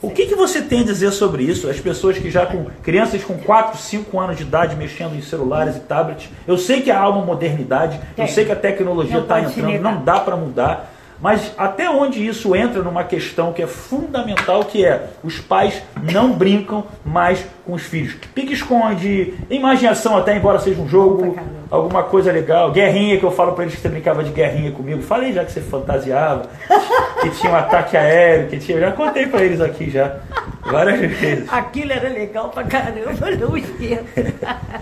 [0.03, 1.67] O que, que você tem a dizer sobre isso?
[1.67, 5.77] As pessoas que já com crianças com 4, 5 anos de idade mexendo em celulares
[5.77, 6.29] e tablets.
[6.47, 10.19] Eu sei que há uma modernidade, eu sei que a tecnologia está entrando, não dá
[10.19, 10.93] para mudar.
[11.19, 16.33] Mas até onde isso entra numa questão que é fundamental, que é os pais não
[16.33, 18.15] brincam mais com os filhos.
[18.33, 21.37] Pique-esconde, imaginação até, embora seja um jogo,
[21.71, 22.71] alguma coisa legal.
[22.71, 25.01] Guerrinha, que eu falo para eles que você brincava de guerrinha comigo.
[25.01, 26.49] Falei já que você fantasiava,
[27.21, 28.79] que tinha um ataque aéreo, que tinha...
[28.79, 30.17] Já contei para eles aqui já,
[30.63, 31.51] várias vezes.
[31.51, 34.03] Aquilo era legal pra caramba, não esqueço.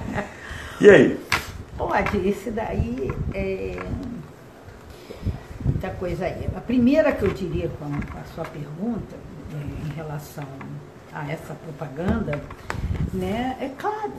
[0.82, 1.18] e aí?
[1.78, 3.76] Pode, esse daí é
[5.64, 6.50] muita coisa aí.
[6.56, 9.16] A primeira que eu diria com a sua pergunta,
[9.54, 10.46] é, em relação
[11.14, 12.42] a essa propaganda,
[13.14, 14.14] né, é claro,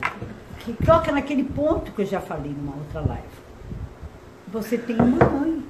[0.59, 3.27] que toca naquele ponto que eu já falei numa outra live.
[4.51, 5.63] Você tem uma mãe.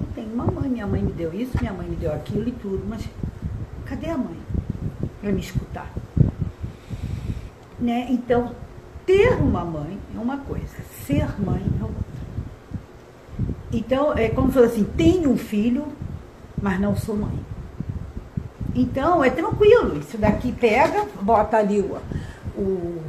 [0.00, 2.52] Eu tenho uma mãe, minha mãe me deu isso, minha mãe me deu aquilo e
[2.52, 3.08] tudo, mas
[3.86, 4.38] cadê a mãe
[5.20, 5.90] para me escutar?
[7.78, 8.06] Né?
[8.10, 8.54] Então,
[9.06, 10.76] ter uma mãe é uma coisa,
[11.06, 12.13] ser mãe é outra.
[13.74, 15.86] Então, é como se fosse assim, tenho um filho,
[16.62, 17.40] mas não sou mãe.
[18.72, 19.98] Então, é tranquilo.
[19.98, 21.98] Isso daqui pega, bota ali o.
[22.56, 23.02] o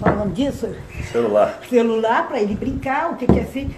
[0.00, 0.68] qual é disso?
[1.10, 1.58] Celular.
[1.68, 3.68] Celular para ele brincar, o que quer ser.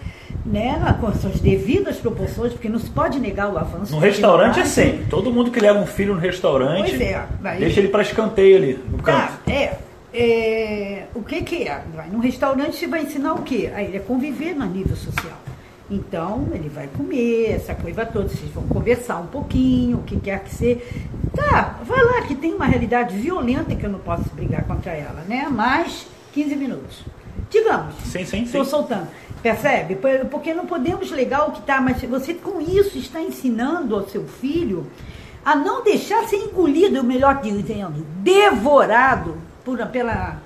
[0.44, 3.92] Né, com suas devidas proporções, porque não se pode negar o avanço.
[3.92, 5.04] No restaurante é sempre.
[5.04, 7.58] Todo mundo que leva um filho no restaurante, pois é, vai...
[7.58, 9.18] deixa ele para escanteio ali no canto.
[9.44, 9.76] Tá, é.
[10.14, 11.06] é.
[11.14, 11.82] O que, que é?
[11.94, 13.70] Vai no restaurante você vai ensinar o quê?
[13.74, 15.38] A ele é conviver no nível social.
[15.90, 20.44] Então, ele vai comer, essa coisa toda, vocês vão conversar um pouquinho, o que quer
[20.44, 20.80] que seja.
[21.34, 25.22] Tá, vai lá, que tem uma realidade violenta que eu não posso brigar contra ela,
[25.26, 25.48] né?
[25.48, 27.04] Mais 15 minutos.
[27.50, 27.94] Digamos.
[28.04, 29.08] Sim, sim, Estou soltando.
[29.42, 29.96] Percebe?
[30.30, 34.26] Porque não podemos legar o que está, mas você com isso está ensinando ao seu
[34.26, 34.86] filho
[35.44, 40.42] a não deixar ser engolido, melhor dizendo, devorado por, pela,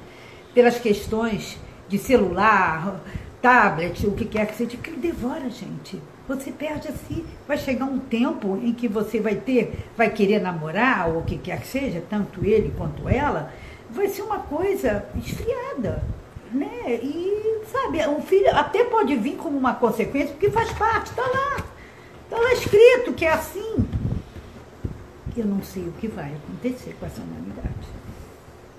[0.55, 3.01] pelas questões de celular,
[3.43, 6.01] tablet, o que quer que seja, que ele devora, gente.
[6.29, 11.09] Você perde assim, vai chegar um tempo em que você vai ter, vai querer namorar,
[11.09, 13.53] ou o que quer que seja, tanto ele quanto ela,
[13.91, 16.03] vai ser uma coisa esfriada,
[16.53, 17.01] né?
[17.03, 21.65] E, sabe, o filho até pode vir como uma consequência, porque faz parte, está lá.
[22.25, 23.85] Está lá escrito que é assim.
[25.37, 27.89] Eu não sei o que vai acontecer com essa humanidade.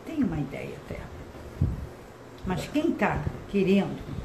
[0.05, 0.99] Tenho uma ideia até.
[2.45, 4.22] Mas quem está querendo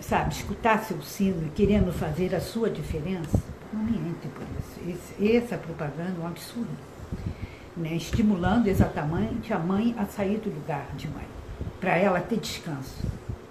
[0.00, 3.38] sabe, escutar seu sino e querendo fazer a sua diferença,
[3.72, 4.98] não me entre por isso.
[5.18, 6.70] Esse, essa propaganda é um absurdo.
[7.76, 7.94] Né?
[7.94, 11.26] Estimulando exatamente a mãe a sair do lugar de mãe,
[11.80, 13.06] para ela ter descanso.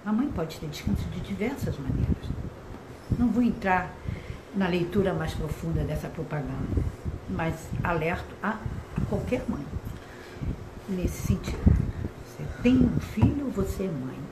[0.06, 2.30] A mãe pode ter descanso de diversas maneiras.
[3.18, 3.94] Não vou entrar
[4.56, 6.84] na leitura mais profunda dessa propaganda,
[7.30, 8.58] mas alerto a,
[8.98, 9.66] a qualquer mãe
[10.88, 11.60] nesse sentido.
[12.26, 14.29] Você tem um filho, você é mãe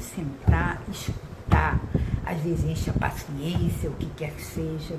[0.00, 1.78] sentar, escutar,
[2.24, 4.94] às vezes enche a paciência, o que quer que seja,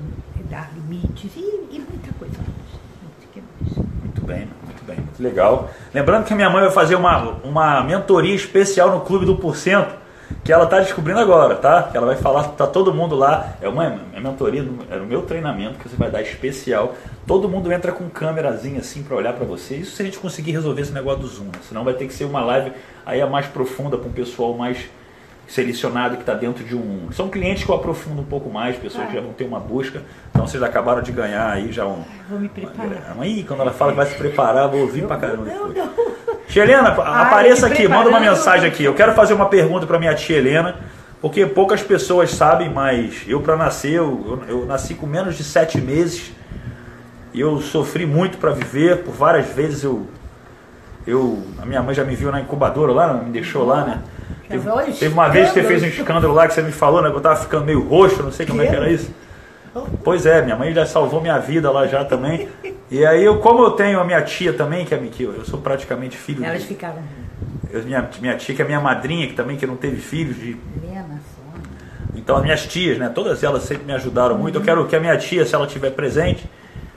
[0.50, 2.82] dar limites e, e muita coisa mais.
[4.02, 5.70] Muito bem, muito bem, muito legal.
[5.92, 9.94] Lembrando que a minha mãe vai fazer uma, uma mentoria especial no Clube do Porcento,
[10.44, 11.84] que ela está descobrindo agora, tá?
[11.84, 13.54] Que ela vai falar, tá todo mundo lá.
[13.60, 16.94] É uma é mentoria, é o meu treinamento que você vai dar especial.
[17.26, 19.76] Todo mundo entra com câmerazinha assim para olhar para você.
[19.76, 21.60] Isso se a gente conseguir resolver esse negócio do Zoom, né?
[21.68, 22.72] senão vai ter que ser uma live
[23.06, 24.88] aí a mais profunda para um pessoal mais
[25.46, 27.10] selecionado que está dentro de um.
[27.12, 29.06] São clientes que eu aprofundo um pouco mais, pessoas ah.
[29.08, 30.02] que já vão ter uma busca.
[30.30, 32.02] Então vocês acabaram de ganhar aí já um.
[32.28, 33.16] Vou me preparar.
[33.20, 35.44] Aí, quando ela fala que vai se preparar, vou ouvir pra caramba.
[35.44, 35.92] Não, não.
[36.52, 38.84] Tia Helena, apareça aqui, manda uma mensagem aqui.
[38.84, 40.76] Eu quero fazer uma pergunta para minha tia Helena,
[41.18, 45.80] porque poucas pessoas sabem, mas eu para nascer, eu, eu, nasci com menos de sete
[45.80, 46.30] meses
[47.32, 48.98] e eu sofri muito para viver.
[48.98, 50.06] Por várias vezes eu,
[51.06, 54.02] eu, a minha mãe já me viu na incubadora lá, me deixou lá, né?
[54.46, 57.08] Teve, teve uma vez que você fez um escândalo lá que você me falou, né?
[57.08, 59.10] Que eu tava ficando meio roxo, não sei como é que era isso.
[60.04, 62.46] Pois é, minha mãe já salvou minha vida lá já também.
[62.92, 65.58] E aí, eu, como eu tenho a minha tia também, que é que eu sou
[65.58, 66.44] praticamente filho.
[66.44, 67.02] Elas ficavam.
[67.70, 70.36] Eu, minha, minha tia, que é minha madrinha, que também que não teve filhos.
[70.36, 70.58] De...
[72.14, 73.08] Então, as minhas tias, né?
[73.08, 74.58] Todas elas sempre me ajudaram muito.
[74.58, 76.44] Eu quero que a minha tia, se ela estiver presente,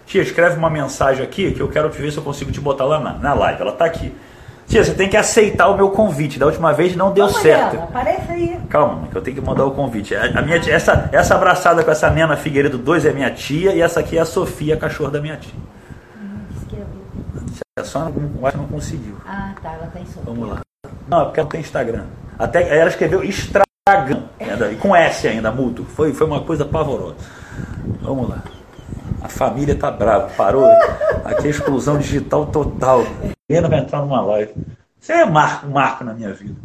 [0.06, 2.84] tia, escreve uma mensagem aqui que eu quero te ver se eu consigo te botar
[2.84, 3.62] lá na, na live.
[3.62, 4.14] Ela está aqui.
[4.68, 6.38] Tia, você tem que aceitar o meu convite.
[6.38, 7.78] Da última vez não deu certo.
[7.78, 8.60] aparece aí.
[8.68, 10.14] Calma, que eu tenho que mandar o convite.
[10.14, 13.82] A, minha tia, essa, essa abraçada com essa Nena Figueiredo 2 é minha tia e
[13.82, 15.54] essa aqui é a Sofia, a cachorra da minha tia.
[17.78, 19.18] Que é só não, não conseguiu.
[19.26, 20.22] Ah, tá, ela tá em Sofia.
[20.24, 20.62] Vamos lá.
[21.10, 22.06] Não, é porque ela tem Instagram.
[22.40, 24.30] Até ela escreveu Estragam,
[24.72, 25.84] e com S ainda, mudo.
[25.84, 27.18] Foi, foi uma coisa pavorosa.
[28.02, 28.42] Vamos lá.
[29.22, 30.72] A família tá brava, parou.
[31.26, 33.04] Aqui é exclusão digital total.
[33.50, 34.54] Helena vai entrar numa live.
[35.02, 36.56] Isso é um marco, um marco na minha vida.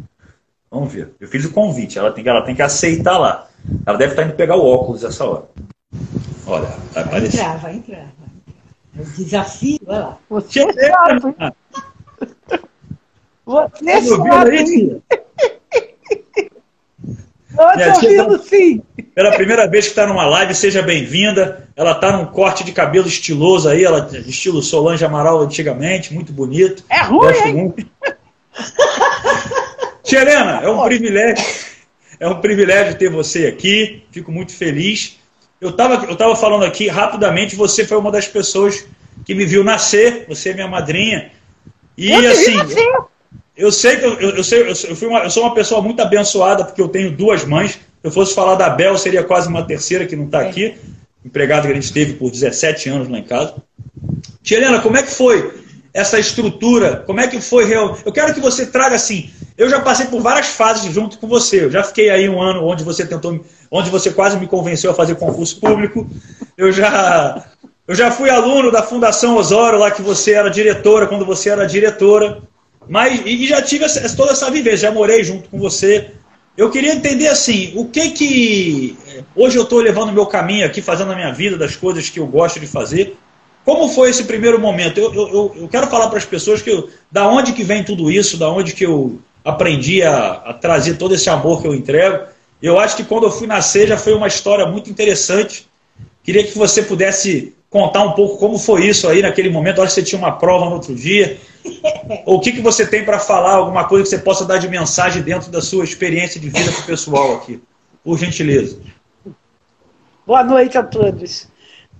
[0.71, 1.13] Vamos ver.
[1.19, 3.49] Eu fiz o convite, ela tem, ela tem que aceitar lá.
[3.85, 5.43] Ela deve estar indo pegar o óculos essa hora.
[6.47, 7.35] Olha, vai aparecer.
[7.35, 8.20] Vai entrar, vai entrar.
[8.97, 10.17] É o desafio, olha lá.
[10.29, 11.21] Você é sabe.
[11.21, 11.55] Você sabe.
[17.57, 18.45] Aí, eu tô ouvindo tá...
[18.45, 18.81] sim.
[19.13, 21.67] Pela primeira vez que está numa live, seja bem-vinda.
[21.75, 26.83] Ela está num corte de cabelo estiloso aí, ela estilo Solange Amaral antigamente, muito bonito.
[26.89, 27.53] É ruim, hein?
[27.53, 27.85] Muito.
[30.03, 31.45] Tia Helena, é um privilégio.
[32.19, 34.03] É um privilégio ter você aqui.
[34.11, 35.19] Fico muito feliz.
[35.61, 38.83] Eu estava eu tava falando aqui rapidamente, você foi uma das pessoas
[39.23, 41.31] que me viu nascer, você é minha madrinha.
[41.95, 42.57] E eu assim,
[43.55, 46.65] eu sei que eu, eu, sei, eu, fui uma, eu sou uma pessoa muito abençoada
[46.65, 47.73] porque eu tenho duas mães.
[47.73, 50.49] Se eu fosse falar da Bel, seria quase uma terceira que não está é.
[50.49, 50.75] aqui.
[51.23, 53.53] Empregada que a gente teve por 17 anos lá em casa.
[54.41, 55.61] Tia Helena, como é que foi
[55.93, 57.03] essa estrutura?
[57.05, 57.99] Como é que foi real?
[58.03, 59.29] Eu quero que você traga assim.
[59.61, 61.65] Eu já passei por várias fases junto com você.
[61.65, 64.93] Eu já fiquei aí um ano onde você tentou, onde você quase me convenceu a
[64.95, 66.09] fazer concurso público.
[66.57, 67.45] Eu já,
[67.87, 71.67] eu já fui aluno da Fundação Osório lá que você era diretora quando você era
[71.67, 72.41] diretora.
[72.89, 76.09] Mas, e já tive essa, toda essa vivência, já morei junto com você.
[76.57, 78.97] Eu queria entender assim, o que que.
[79.35, 82.19] Hoje eu estou levando o meu caminho aqui, fazendo a minha vida, das coisas que
[82.19, 83.15] eu gosto de fazer.
[83.63, 84.99] Como foi esse primeiro momento?
[84.99, 88.09] Eu, eu, eu quero falar para as pessoas que eu, da onde que vem tudo
[88.09, 92.25] isso, da onde que eu aprendi a, a trazer todo esse amor que eu entrego.
[92.61, 95.67] Eu acho que quando eu fui nascer já foi uma história muito interessante.
[96.23, 99.81] Queria que você pudesse contar um pouco como foi isso aí naquele momento.
[99.81, 101.39] Acho que você tinha uma prova no outro dia.
[102.25, 105.23] o que, que você tem para falar, alguma coisa que você possa dar de mensagem
[105.23, 107.61] dentro da sua experiência de vida para o pessoal aqui?
[108.03, 108.79] Por gentileza.
[110.25, 111.47] Boa noite a todos.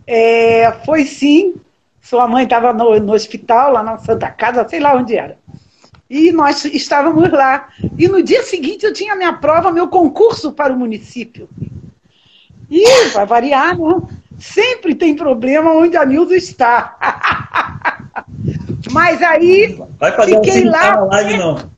[0.05, 1.55] É, foi sim.
[2.01, 5.37] Sua mãe estava no, no hospital, lá na Santa Casa, sei lá onde era.
[6.11, 7.69] E nós estávamos lá.
[7.97, 11.47] E no dia seguinte eu tinha minha prova, meu concurso para o município.
[12.69, 14.01] E, vai variar, né?
[14.37, 16.97] Sempre tem problema onde a Nilza está.
[18.91, 19.79] Mas aí
[20.25, 20.99] fiquei lá.
[21.05, 21.71] Live, não.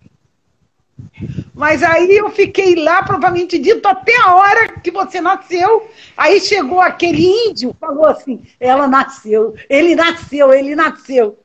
[1.53, 5.87] Mas aí eu fiquei lá, provavelmente dito, até a hora que você nasceu.
[6.17, 11.37] Aí chegou aquele índio, falou assim: ela nasceu, ele nasceu, ele nasceu.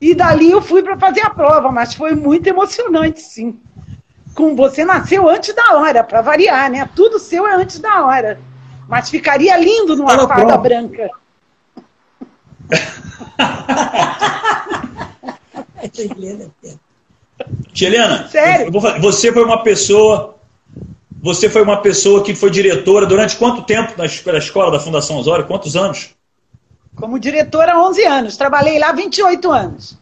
[0.00, 3.60] E dali eu fui para fazer a prova, mas foi muito emocionante, sim.
[4.34, 6.88] Com você nasceu antes da hora, para variar, né?
[6.94, 8.38] Tudo seu é antes da hora.
[8.88, 11.10] Mas ficaria lindo numa fada branca.
[17.72, 18.72] Tia Helena, Sério?
[19.00, 20.36] você foi uma pessoa.
[21.22, 24.06] Você foi uma pessoa que foi diretora durante quanto tempo na
[24.38, 25.46] escola da Fundação Osório?
[25.46, 26.15] Quantos anos?
[26.96, 28.36] Como diretora, 11 anos.
[28.36, 29.98] Trabalhei lá 28 anos.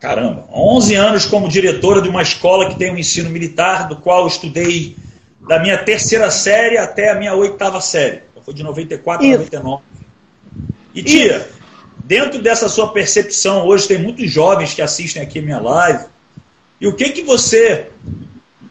[0.00, 4.22] Caramba, 11 anos como diretora de uma escola que tem um ensino militar, do qual
[4.22, 4.96] eu estudei
[5.48, 8.22] da minha terceira série até a minha oitava série.
[8.30, 9.82] Então, foi de 94 a 99.
[10.94, 11.48] E tia, Isso.
[12.04, 16.04] dentro dessa sua percepção, hoje tem muitos jovens que assistem aqui a minha live.
[16.80, 17.90] E o que que você,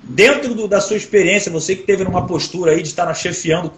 [0.04, 3.72] dentro do, da sua experiência, você que teve numa postura aí de estar chefiando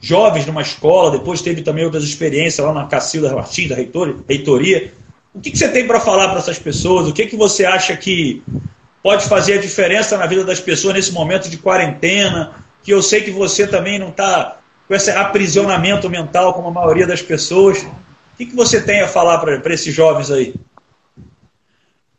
[0.00, 4.92] jovens numa escola, depois teve também outras experiências lá na Cacilda Martins, da reitoria.
[5.34, 7.06] O que, que você tem para falar para essas pessoas?
[7.06, 8.42] O que, que você acha que
[9.02, 13.20] pode fazer a diferença na vida das pessoas nesse momento de quarentena, que eu sei
[13.20, 14.56] que você também não está
[14.88, 17.82] com esse aprisionamento mental como a maioria das pessoas.
[17.82, 20.54] O que, que você tem a falar para esses jovens aí?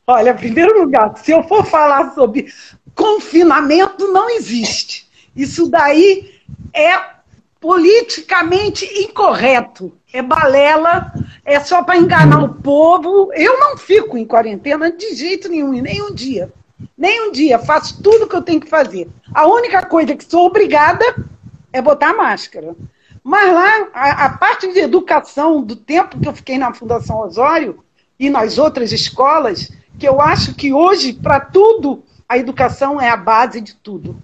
[0.05, 2.47] Olha, em primeiro lugar, se eu for falar sobre
[2.95, 5.07] confinamento, não existe.
[5.35, 6.31] Isso daí
[6.73, 7.20] é
[7.61, 9.93] politicamente incorreto.
[10.11, 11.13] É balela,
[11.45, 13.31] é só para enganar o povo.
[13.33, 16.51] Eu não fico em quarentena de jeito nenhum, nem um dia.
[16.97, 19.07] Nem um dia, faço tudo que eu tenho que fazer.
[19.33, 21.05] A única coisa que sou obrigada
[21.71, 22.75] é botar máscara.
[23.23, 27.83] Mas lá, a, a parte de educação, do tempo que eu fiquei na Fundação Osório
[28.19, 33.17] e nas outras escolas, que eu acho que hoje, para tudo, a educação é a
[33.17, 34.19] base de tudo.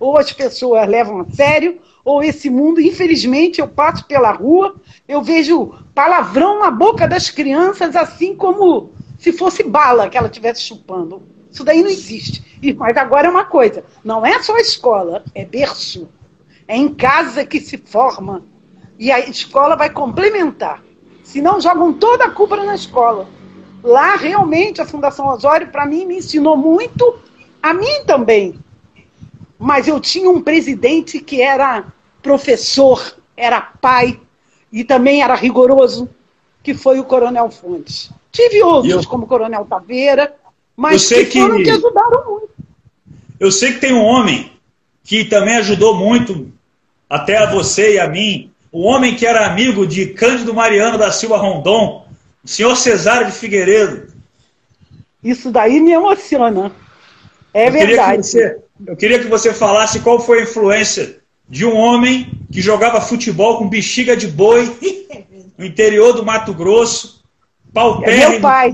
[0.00, 1.80] Ou as pessoas levam a sério,
[2.10, 4.74] ou esse mundo, infelizmente, eu passo pela rua,
[5.06, 10.62] eu vejo palavrão na boca das crianças, assim como se fosse bala que ela estivesse
[10.62, 11.22] chupando.
[11.48, 12.42] Isso daí não existe.
[12.76, 16.08] Mas agora é uma coisa: não é só a escola, é berço.
[16.66, 18.42] É em casa que se forma.
[18.98, 20.82] E a escola vai complementar.
[21.22, 23.28] Senão jogam toda a culpa na escola.
[23.84, 27.20] lá realmente a Fundação Osório, para mim, me ensinou muito,
[27.62, 28.58] a mim também.
[29.56, 31.84] Mas eu tinha um presidente que era
[32.22, 34.20] professor, era pai
[34.72, 36.08] e também era rigoroso,
[36.62, 38.10] que foi o Coronel Fontes.
[38.30, 39.08] Tive outros, eu...
[39.08, 40.34] como o Coronel Taveira,
[40.76, 41.64] mas que foram que...
[41.64, 42.50] que ajudaram muito.
[43.38, 44.52] Eu sei que tem um homem
[45.02, 46.52] que também ajudou muito,
[47.08, 51.10] até a você e a mim, o homem que era amigo de Cândido Mariano da
[51.10, 52.06] Silva Rondon,
[52.44, 54.12] o senhor Cesário de Figueiredo.
[55.22, 56.72] Isso daí me emociona.
[57.52, 58.22] É eu verdade.
[58.22, 61.19] Queria você, eu queria que você falasse qual foi a influência
[61.50, 64.72] de um homem que jogava futebol com bexiga de boi
[65.58, 67.22] no interior do Mato Grosso,
[67.74, 68.72] pau é meu pai.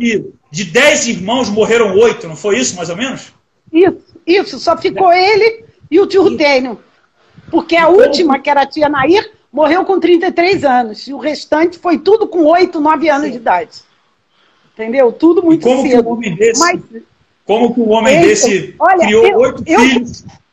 [0.51, 3.33] De dez irmãos morreram oito, não foi isso mais ou menos?
[3.73, 3.97] Isso,
[4.27, 4.59] isso.
[4.59, 6.79] Só ficou ele e o tio Rutênio.
[7.51, 11.09] Porque a última, que era a tia Nair, morreu com 33 anos.
[11.09, 13.33] E o restante foi tudo com 8, 9 anos Sim.
[13.33, 13.83] de idade.
[14.75, 15.13] Entendeu?
[15.13, 16.03] Tudo muito como cedo.
[16.03, 16.81] Que um homem desse, Mas,
[17.45, 20.25] como que um homem desse olha, criou oito filhos?
[20.25, 20.46] Eu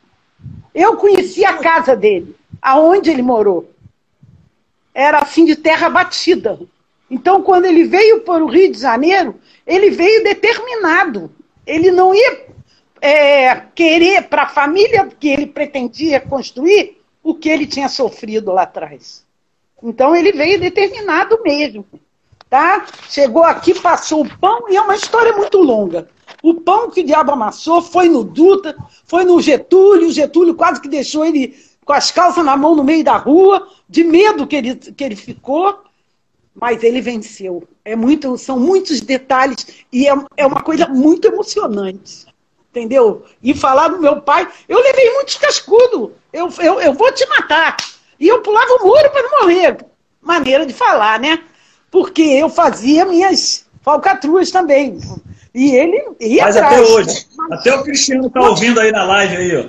[0.96, 3.70] conheci a casa dele, aonde ele morou.
[4.92, 6.58] Era assim de terra batida.
[7.10, 11.30] Então, quando ele veio para o Rio de Janeiro, ele veio determinado.
[11.64, 12.46] Ele não ia
[13.00, 18.62] é, querer para a família que ele pretendia construir o que ele tinha sofrido lá
[18.62, 19.24] atrás.
[19.82, 21.86] Então ele veio determinado mesmo.
[22.48, 22.86] Tá?
[23.08, 26.08] Chegou aqui, passou o pão, e é uma história muito longa.
[26.44, 28.76] O pão que o diabo amassou foi no Dutra,
[29.06, 32.84] foi no Getúlio, o Getúlio quase que deixou ele com as calças na mão no
[32.84, 35.82] meio da rua, de medo que ele, que ele ficou,
[36.54, 37.66] mas ele venceu.
[37.82, 42.26] É muito, são muitos detalhes e é, é uma coisa muito emocionante
[42.68, 43.24] entendeu?
[43.40, 44.48] E falar do meu pai.
[44.68, 46.10] Eu levei muitos cascudos.
[46.32, 47.76] Eu, eu, eu vou te matar.
[48.18, 49.78] E eu pulava o muro para não morrer.
[50.20, 51.40] Maneira de falar, né?
[51.88, 54.98] Porque eu fazia minhas falcatruas também.
[55.54, 56.80] E ele ia Mas atrás.
[56.80, 57.26] até hoje.
[57.36, 59.68] Mas, até o Cristiano está ouvindo aí na live aí, ó.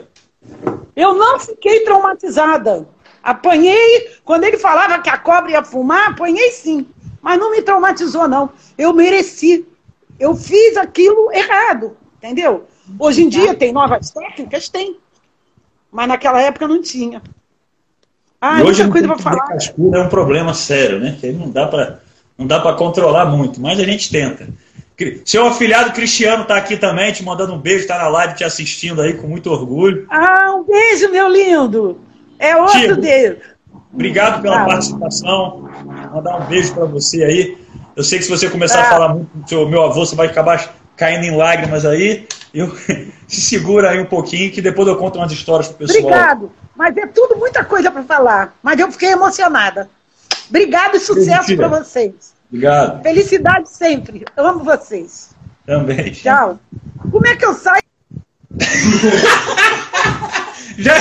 [0.96, 2.88] Eu não fiquei traumatizada.
[3.22, 6.88] Apanhei, quando ele falava que a cobra ia fumar, apanhei sim.
[7.22, 8.50] Mas não me traumatizou, não.
[8.78, 9.66] Eu mereci.
[10.20, 12.68] Eu fiz aquilo errado, entendeu?
[13.00, 14.70] Hoje em dia tem novas técnicas?
[14.70, 14.98] Tem.
[15.92, 17.22] Mas naquela época não tinha.
[18.40, 19.48] Ah, e hoje coisa para falar.
[19.48, 21.18] Cascudo é um problema sério, né?
[21.20, 22.00] Que aí não dá para
[22.38, 24.48] não dá para controlar muito, mas a gente tenta.
[25.26, 29.02] Seu afilhado Cristiano está aqui também, te mandando um beijo, está na live te assistindo
[29.02, 30.06] aí com muito orgulho.
[30.10, 32.00] Ah, um beijo, meu lindo.
[32.39, 33.41] É outro dele.
[33.93, 35.70] Obrigado pela participação.
[36.14, 37.58] Mandar um beijo para você aí.
[37.96, 40.28] Eu sei que se você começar a falar muito do seu meu avô, você vai
[40.28, 42.28] acabar caindo em lágrimas aí.
[42.54, 42.76] Eu,
[43.28, 46.00] se segura aí um pouquinho, que depois eu conto umas histórias pro pessoal.
[46.00, 46.52] Obrigado.
[46.76, 48.54] Mas é tudo muita coisa para falar.
[48.62, 49.89] Mas eu fiquei emocionada.
[50.50, 52.35] Obrigado e sucesso para vocês.
[52.48, 53.04] Obrigado.
[53.04, 54.26] Felicidade sempre.
[54.38, 55.36] Amo vocês.
[55.66, 56.12] Também.
[56.12, 56.60] Tchau.
[57.12, 57.84] Como é que eu saio?
[60.78, 60.93] já,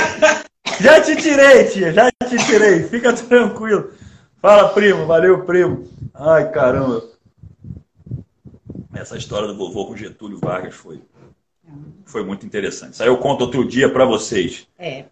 [0.81, 1.93] já te tirei, tia.
[1.93, 2.83] Já te tirei.
[2.83, 3.91] Fica tranquilo.
[4.41, 5.05] Fala, primo.
[5.05, 5.87] Valeu, primo.
[6.13, 7.03] Ai, caramba.
[8.93, 11.01] Essa história do vovô com Getúlio Vargas foi,
[12.05, 12.93] foi muito interessante.
[12.93, 14.67] Isso aí eu conto outro dia para vocês.
[14.79, 15.05] É.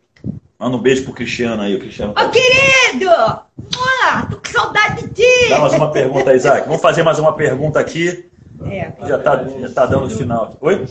[0.64, 2.14] Manda um beijo pro Cristiano aí, o Cristiano.
[2.14, 2.30] Ô, tá...
[2.30, 3.10] querido!
[3.10, 5.50] Ah, tô com saudade de ti!
[5.50, 6.66] Dá mais uma pergunta, Isaac.
[6.66, 8.30] Vamos fazer mais uma pergunta aqui.
[8.64, 8.94] É.
[9.06, 10.56] Já tá, já tá dando o final.
[10.62, 10.88] Oi?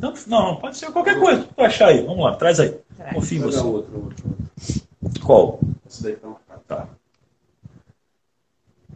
[0.00, 1.44] Não, não, pode ser qualquer coisa.
[1.56, 2.06] Tu achar aí.
[2.06, 2.72] Vamos lá, traz aí.
[3.12, 3.60] Confio em você.
[5.24, 5.58] Qual?
[6.68, 6.86] Tá.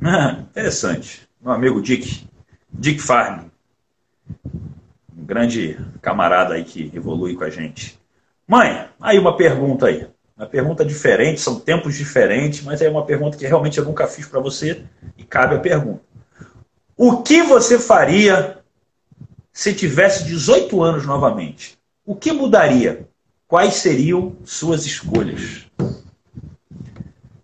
[0.01, 1.29] Ah, interessante.
[1.43, 2.25] Meu amigo Dick.
[2.73, 3.51] Dick Farney,
[5.19, 8.00] um grande camarada aí que evolui com a gente.
[8.51, 10.09] Mãe, aí uma pergunta aí.
[10.37, 14.27] Uma pergunta diferente, são tempos diferentes, mas é uma pergunta que realmente eu nunca fiz
[14.27, 14.83] para você
[15.17, 16.01] e cabe a pergunta.
[16.97, 18.59] O que você faria
[19.53, 21.79] se tivesse 18 anos novamente?
[22.05, 23.07] O que mudaria?
[23.47, 25.67] Quais seriam suas escolhas?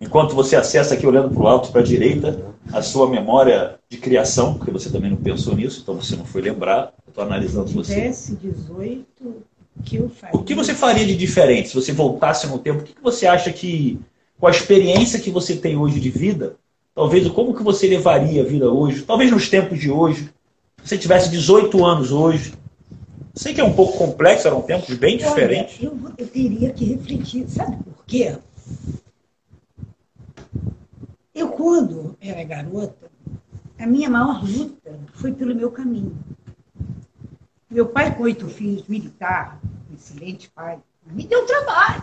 [0.01, 3.99] Enquanto você acessa aqui olhando para o alto, para a direita, a sua memória de
[3.99, 6.93] criação, porque você também não pensou nisso, então você não foi lembrar.
[7.07, 8.13] Estou analisando você.
[8.13, 9.99] Se tivesse 18, o que?
[10.33, 12.81] O que você faria de diferente se você voltasse no tempo?
[12.81, 13.99] O que você acha que,
[14.39, 16.57] com a experiência que você tem hoje de vida,
[16.95, 19.03] talvez como que você levaria a vida hoje?
[19.03, 20.31] Talvez nos tempos de hoje,
[20.83, 22.55] se você tivesse 18 anos hoje,
[23.35, 25.79] sei que é um pouco complexo, eram tempos bem diferentes.
[25.81, 28.37] Olha, eu, eu teria que refletir, sabe por quê?
[31.35, 33.11] Eu, quando era garota,
[33.79, 36.17] a minha maior luta foi pelo meu caminho.
[37.71, 39.61] Meu pai, com oito filhos, militar,
[39.93, 42.03] excelente pai, me deu trabalho.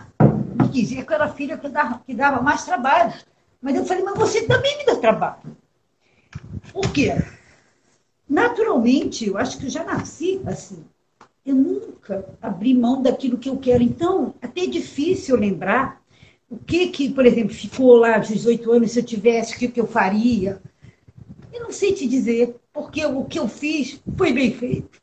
[0.60, 3.12] Me dizia que eu era filha que dava, que dava mais trabalho.
[3.60, 5.56] Mas eu falei, mas você também me deu trabalho.
[6.72, 7.14] Por quê?
[8.28, 10.84] naturalmente, eu acho que eu já nasci assim.
[11.44, 13.82] Eu nunca abri mão daquilo que eu quero.
[13.82, 16.02] Então, até é difícil lembrar
[16.48, 19.68] o que, que, por exemplo, ficou lá aos 18 anos, se eu tivesse, o que,
[19.68, 20.60] que eu faria.
[21.52, 25.00] Eu não sei te dizer, porque o que eu fiz foi bem feito,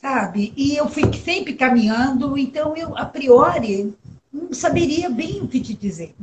[0.00, 0.52] sabe?
[0.56, 3.92] E eu fui sempre caminhando, então eu, a priori,
[4.32, 6.14] não saberia bem o que te dizer.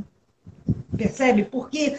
[0.96, 1.44] Percebe?
[1.44, 1.96] Porque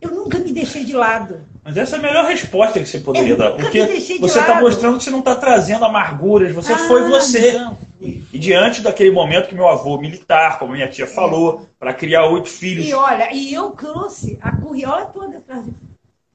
[0.00, 1.40] eu nunca me deixei de lado.
[1.62, 3.52] Mas essa é a melhor resposta que você poderia dar.
[3.52, 3.84] Porque
[4.18, 7.52] você está mostrando que você não está trazendo amarguras, você ah, foi você.
[7.52, 7.78] Não.
[8.00, 11.66] E, diante daquele momento que meu avô militar, como minha tia falou, é.
[11.78, 12.86] para criar oito filhos.
[12.86, 15.72] E olha, e eu trouxe a curriola toda atrás de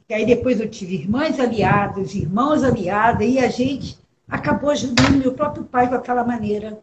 [0.09, 3.97] e aí depois eu tive irmãs aliadas, irmãos aliados, e a gente
[4.29, 6.77] acabou ajudando meu próprio pai com aquela maneira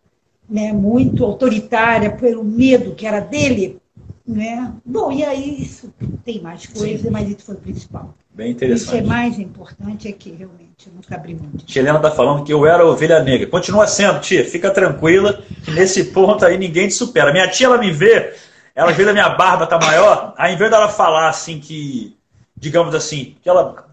[0.48, 3.78] né, muito autoritária, pelo medo que era dele.
[4.26, 4.72] Né?
[4.84, 5.92] Bom, e aí isso
[6.24, 7.10] tem mais coisas, Sim.
[7.10, 8.14] mas isso foi o principal.
[8.32, 8.86] Bem interessante.
[8.86, 11.78] Isso é mais importante é que realmente eu nunca abri mão disso.
[11.78, 13.46] Helena está falando que eu era ovelha negra.
[13.46, 14.44] Continua sendo, tia.
[14.44, 17.32] Fica tranquila, que nesse ponto aí ninguém te supera.
[17.32, 18.34] Minha tia, ela me vê,
[18.74, 22.16] ela vê a minha barba tá maior, aí em vez dela falar assim que
[22.56, 23.83] digamos assim, que ela,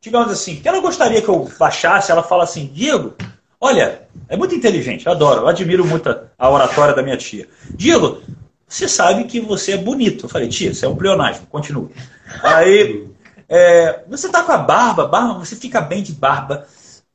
[0.00, 3.14] digamos assim, que ela gostaria que eu baixasse, ela fala assim, Diego,
[3.60, 7.46] olha, é muito inteligente, eu adoro, eu admiro muito a oratória da minha tia.
[7.74, 8.22] Diego,
[8.66, 10.26] você sabe que você é bonito.
[10.26, 11.90] Eu falei, tia, isso é um pleonasmo, continua.
[12.42, 13.04] Aí,
[13.48, 16.66] é, você tá com a barba, barba, você fica bem de barba,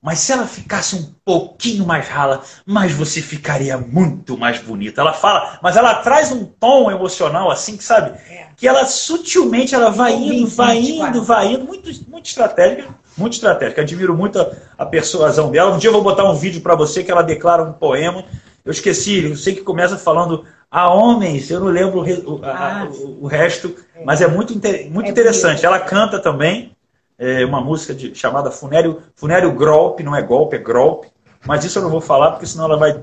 [0.05, 5.01] mas se ela ficasse um pouquinho mais rala, mas você ficaria muito mais bonita.
[5.01, 8.15] Ela fala, mas ela traz um tom emocional assim, que sabe?
[8.29, 8.49] É.
[8.55, 12.87] Que ela sutilmente ela vai indo, vai indo, vai indo, muito, muito estratégica,
[13.17, 13.81] muito estratégica.
[13.81, 15.73] Admiro muito a, a persuasão dela.
[15.73, 18.23] Um dia eu vou botar um vídeo para você que ela declara um poema.
[18.63, 22.87] Eu esqueci, eu sei que começa falando a homens, eu não lembro o, a, ah,
[22.91, 24.03] o, o resto, é.
[24.05, 25.65] mas é muito, muito é interessante.
[25.65, 26.74] Ela canta também
[27.17, 31.09] é, uma música de, chamada Funério, Funério Golpe, não é golpe, é golpe.
[31.45, 33.01] Mas isso eu não vou falar, porque senão ela vai,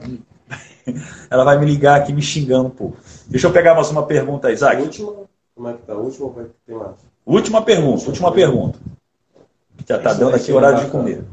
[1.30, 2.98] ela vai me ligar aqui me xingando um pouco.
[3.26, 4.82] Deixa eu pegar mais uma pergunta, Isaac.
[4.82, 5.14] Última,
[5.54, 5.94] como é que tá?
[5.94, 6.30] Última
[6.66, 6.96] ter mais?
[7.24, 8.78] Última pergunta, última pergunta.
[9.88, 11.24] Já está dando aqui o horário de comer.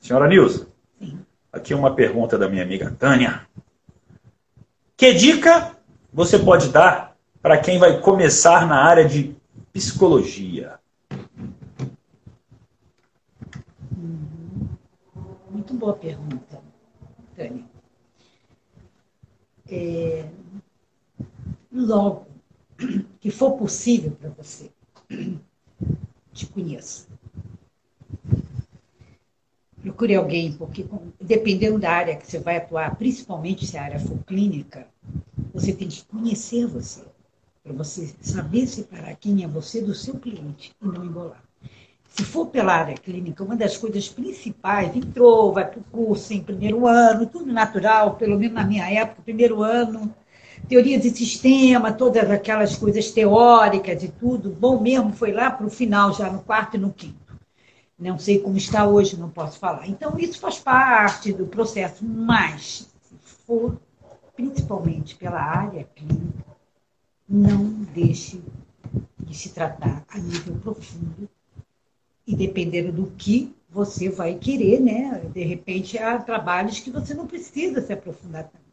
[0.00, 0.68] Senhora Nilza,
[1.52, 3.46] aqui uma pergunta da minha amiga Tânia.
[4.96, 5.76] Que dica
[6.10, 9.36] você pode dar para quem vai começar na área de
[9.70, 10.80] psicologia?
[15.50, 16.62] Muito boa pergunta,
[17.36, 17.64] Tânia.
[19.68, 20.24] É,
[21.70, 22.26] logo
[23.20, 24.70] que for possível para você,
[26.32, 27.06] te conheça.
[29.96, 30.84] Procure alguém, porque
[31.18, 34.86] dependendo da área que você vai atuar, principalmente se a área for clínica,
[35.54, 37.00] você tem que conhecer você,
[37.64, 41.42] para você saber separar quem é você do seu cliente e não embolar.
[42.10, 46.42] Se for pela área clínica, uma das coisas principais, entrou, vai para o curso em
[46.42, 50.14] primeiro ano, tudo natural, pelo menos na minha época, primeiro ano,
[50.68, 55.70] teoria de sistema, todas aquelas coisas teóricas e tudo, bom mesmo foi lá para o
[55.70, 57.25] final, já no quarto e no quinto.
[57.98, 59.88] Não sei como está hoje, não posso falar.
[59.88, 63.16] Então, isso faz parte do processo, mas se
[63.46, 63.80] for
[64.36, 66.44] principalmente pela área clínica,
[67.26, 68.42] não deixe
[69.18, 71.28] de se tratar a nível profundo
[72.26, 75.22] e dependendo do que você vai querer, né?
[75.32, 78.64] De repente há trabalhos que você não precisa se aprofundar tanto.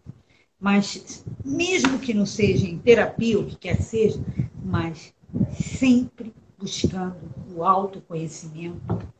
[0.59, 4.19] Mas mesmo que não seja em terapia, o que quer seja,
[4.63, 5.13] mas
[5.51, 7.17] sempre buscando
[7.55, 9.12] o autoconhecimento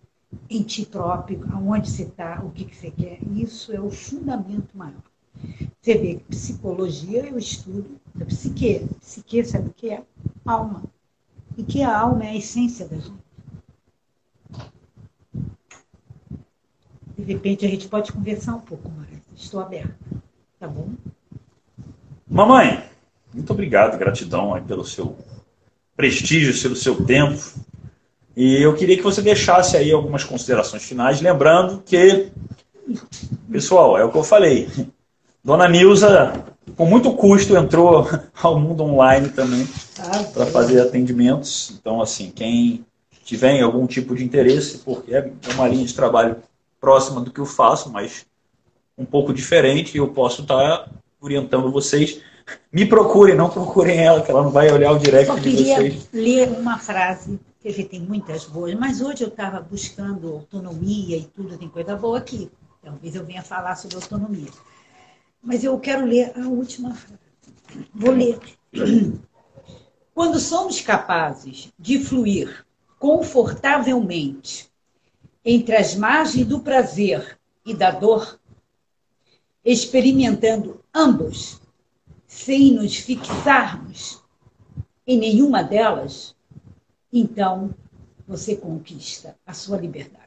[0.57, 3.19] em ti próprio, aonde você está, o que, que você quer.
[3.35, 5.01] Isso é o fundamento maior.
[5.81, 8.87] Você vê que psicologia é o estudo da psique.
[8.99, 10.03] Psique, sabe o que é?
[10.45, 10.83] Alma.
[11.57, 13.23] E que a alma é a essência da gente.
[17.17, 19.09] De repente a gente pode conversar um pouco mais.
[19.35, 19.95] Estou aberta.
[20.59, 20.89] Tá bom?
[22.27, 22.89] Mamãe,
[23.33, 25.17] muito obrigado, gratidão pelo seu
[25.95, 27.41] prestígio, pelo seu tempo.
[28.35, 32.31] E eu queria que você deixasse aí algumas considerações finais, lembrando que,
[33.51, 34.67] pessoal, é o que eu falei.
[35.43, 36.33] Dona Nilza,
[36.75, 38.09] com muito custo, entrou
[38.41, 39.67] ao mundo online também
[40.33, 41.75] para fazer atendimentos.
[41.79, 42.83] Então, assim, quem
[43.23, 46.37] tiver algum tipo de interesse, porque é uma linha de trabalho
[46.81, 48.25] próxima do que eu faço, mas
[48.97, 50.89] um pouco diferente, eu posso estar
[51.21, 52.19] orientando vocês.
[52.71, 56.09] Me procurem, não procurem ela, que ela não vai olhar o direct Só de vocês.
[56.11, 61.23] ler uma frase Quer dizer, tem muitas boas, mas hoje eu estava buscando autonomia e
[61.23, 62.51] tudo, tem coisa boa aqui.
[62.81, 64.51] Talvez eu venha falar sobre autonomia.
[65.41, 67.23] Mas eu quero ler a última frase.
[67.95, 68.37] Vou ler.
[70.13, 72.65] Quando somos capazes de fluir
[72.99, 74.69] confortavelmente
[75.45, 78.41] entre as margens do prazer e da dor,
[79.63, 81.61] experimentando ambos,
[82.27, 84.21] sem nos fixarmos
[85.07, 86.32] em nenhuma delas,
[87.13, 87.73] então
[88.27, 90.23] você conquista a sua liberdade.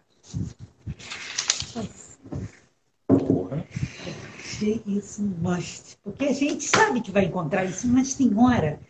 [3.08, 3.66] Porra.
[4.38, 5.98] Achei isso um must.
[6.02, 8.80] Porque a gente sabe que vai encontrar isso, mas tem hora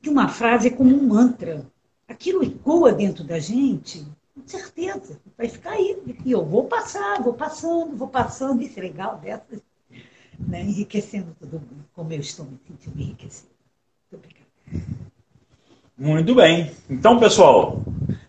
[0.00, 1.66] que uma frase é como um mantra.
[2.06, 5.20] Aquilo ecoa dentro da gente, com certeza.
[5.36, 6.00] Vai ficar aí.
[6.24, 8.62] E eu vou passar, vou passando, vou passando.
[8.62, 9.60] Isso é legal dessas.
[10.38, 10.62] Né?
[10.62, 13.50] Enriquecendo todo mundo, como eu estou me sentindo enriquecido.
[14.10, 15.09] Muito obrigada.
[16.00, 16.70] Muito bem.
[16.88, 17.78] Então, pessoal,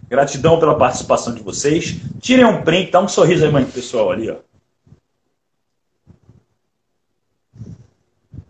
[0.10, 1.96] gratidão pela participação de vocês.
[2.20, 4.36] Tirem um print, dá um sorriso aí, mãe, pessoal ali, ó.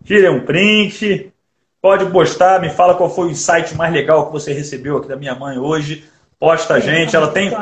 [0.04, 1.32] Tirem um print.
[1.80, 5.16] Pode postar, me fala qual foi o site mais legal que você recebeu aqui da
[5.16, 6.04] minha mãe hoje.
[6.38, 7.14] Posta a gente.
[7.14, 7.52] Ela tem,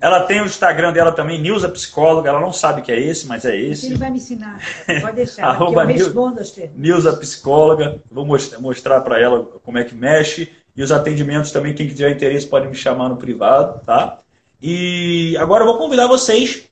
[0.00, 2.30] ela tem o Instagram dela também, Nilza Psicóloga.
[2.30, 3.94] Ela não sabe que é esse, mas é Ele esse.
[3.94, 4.58] vai me ensinar.
[5.02, 5.46] Pode deixar.
[5.46, 6.40] Arroba eu Nil- respondo.
[6.74, 8.00] Nilza Psicóloga.
[8.10, 10.50] Vou mostrar, mostrar para ela como é que mexe.
[10.76, 14.18] E os atendimentos também, quem tiver interesse pode me chamar no privado, tá?
[14.60, 16.64] E agora eu vou convidar vocês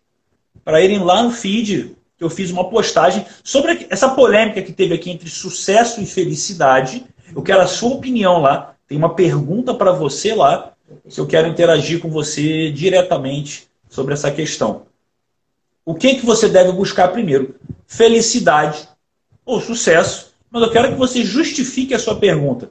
[0.64, 4.94] para irem lá no feed, que eu fiz uma postagem sobre essa polêmica que teve
[4.94, 7.04] aqui entre sucesso e felicidade.
[7.34, 8.74] Eu quero a sua opinião lá.
[8.86, 10.72] Tem uma pergunta para você lá,
[11.08, 14.82] que eu quero interagir com você diretamente sobre essa questão.
[15.84, 17.54] O que, que você deve buscar primeiro?
[17.86, 18.88] Felicidade
[19.44, 20.32] ou sucesso?
[20.50, 22.70] Mas eu quero que você justifique a sua pergunta.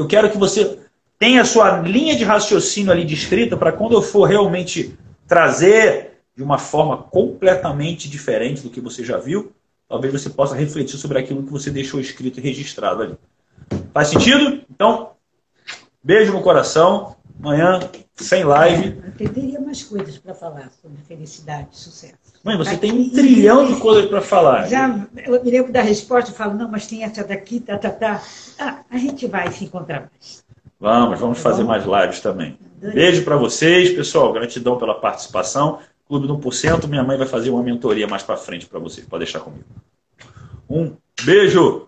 [0.00, 0.78] Eu quero que você
[1.18, 4.98] tenha a sua linha de raciocínio ali descrita para quando eu for realmente
[5.28, 9.52] trazer de uma forma completamente diferente do que você já viu,
[9.86, 13.14] talvez você possa refletir sobre aquilo que você deixou escrito e registrado ali.
[13.92, 14.62] Faz sentido?
[14.70, 15.10] Então,
[16.02, 17.14] beijo no coração.
[17.42, 17.80] Amanhã,
[18.16, 19.00] sem live.
[19.18, 22.14] Eu teria mais coisas para falar sobre felicidade e sucesso.
[22.44, 24.66] Mãe, você Aqui- tem um trilhão de coisas para falar.
[24.68, 27.90] Já eu me lembro da resposta, eu falo, não, mas tem essa daqui, tá, tá,
[27.90, 28.22] tá.
[28.58, 30.44] Ah, a gente vai se encontrar mais.
[30.78, 32.58] Vamos, vamos Tá fazer mais lives também.
[32.78, 32.94] Adorei.
[32.94, 34.32] Beijo para vocês, pessoal.
[34.32, 35.78] Gratidão pela participação.
[36.08, 36.88] Clube do 1%.
[36.88, 39.06] Minha mãe vai fazer uma mentoria mais para frente para vocês.
[39.06, 39.64] Pode deixar comigo.
[40.68, 41.86] Um beijo.